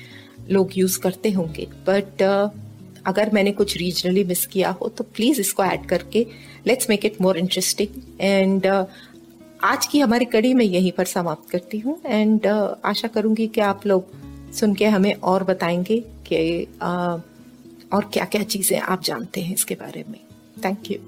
लोग 0.51 0.71
यूज़ 0.79 0.99
करते 0.99 1.31
होंगे। 1.31 1.67
बट 1.87 2.23
uh, 2.23 2.59
अगर 3.07 3.31
मैंने 3.31 3.53
कुछ 3.53 3.77
रीजनली 3.77 4.25
मिस 4.25 4.47
किया 4.47 4.71
हो 4.71 4.89
तो 4.89 5.05
प्लीज़ 5.05 5.41
इसको 5.41 5.65
ऐड 5.65 5.87
करके 5.87 6.27
let's 6.67 6.91
make 6.91 7.05
it 7.05 7.21
more 7.21 7.39
interesting 7.39 7.89
and 8.21 8.67
आज 9.65 9.87
की 9.87 10.01
हमारी 10.01 10.25
कड़ी 10.25 10.55
मैं 10.55 10.65
यहीं 10.65 10.93
पर 10.93 11.05
समाप्त 11.05 11.51
करती 11.51 11.79
हूँ। 11.79 12.01
एंड 12.07 12.41
uh, 12.41 12.69
आशा 12.85 13.09
करूँगी 13.09 13.47
कि 13.47 13.61
आप 13.61 13.87
लोग 13.87 14.13
सुन 14.53 14.75
के 14.75 14.87
हमें 14.87 15.15
और 15.15 15.45
बताएँगे 15.45 15.99
कि 16.01 16.67
uh, 16.77 17.21
और 17.93 18.11
क्या 18.13 18.25
क्या 18.25 18.43
चीज़ें 18.43 18.79
आप 18.79 19.03
जानते 19.03 19.41
हैं 19.41 19.55
इसके 19.55 19.75
बारे 19.75 20.05
में। 20.09 20.21
Thank 20.65 20.91
you 20.91 20.99